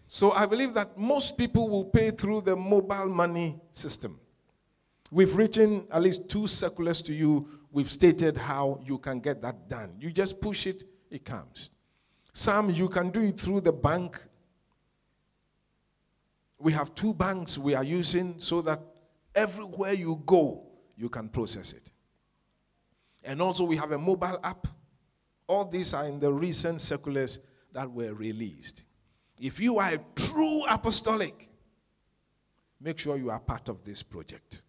[0.07, 4.19] So I believe that most people will pay through the mobile money system.
[5.11, 7.47] We've written at least two circulars to you.
[7.71, 9.95] We've stated how you can get that done.
[9.99, 11.71] You just push it, it comes.
[12.33, 14.19] Some you can do it through the bank.
[16.59, 18.81] We have two banks we are using so that
[19.35, 20.63] everywhere you go,
[20.95, 21.91] you can process it.
[23.23, 24.67] And also, we have a mobile app.
[25.47, 27.39] All these are in the recent circulars
[27.73, 28.86] that were released.
[29.39, 31.49] If you are a true apostolic,
[32.81, 34.63] make sure you are part of this project.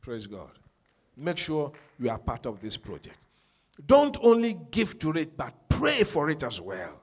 [0.00, 0.50] Praise God.
[1.16, 3.26] Make sure you are part of this project.
[3.86, 7.02] Don't only give to it, but pray for it as well.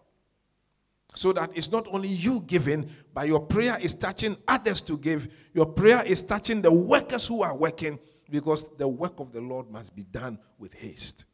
[1.15, 5.27] So that it's not only you giving, but your prayer is touching others to give.
[5.53, 9.71] Your prayer is touching the workers who are working because the work of the Lord
[9.71, 11.25] must be done with haste.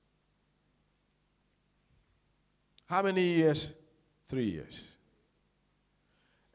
[2.86, 3.74] How many years?
[4.28, 4.84] Three years.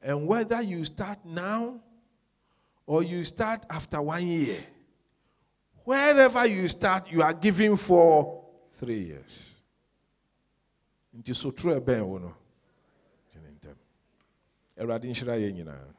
[0.08, 1.80] And whether you start now
[2.86, 4.64] or you start after one year,
[5.84, 8.42] wherever you start, you are giving for
[8.80, 9.56] three years.
[11.14, 12.34] Nti so true ɛbɛn wo no.
[14.80, 15.97] Nyinaa.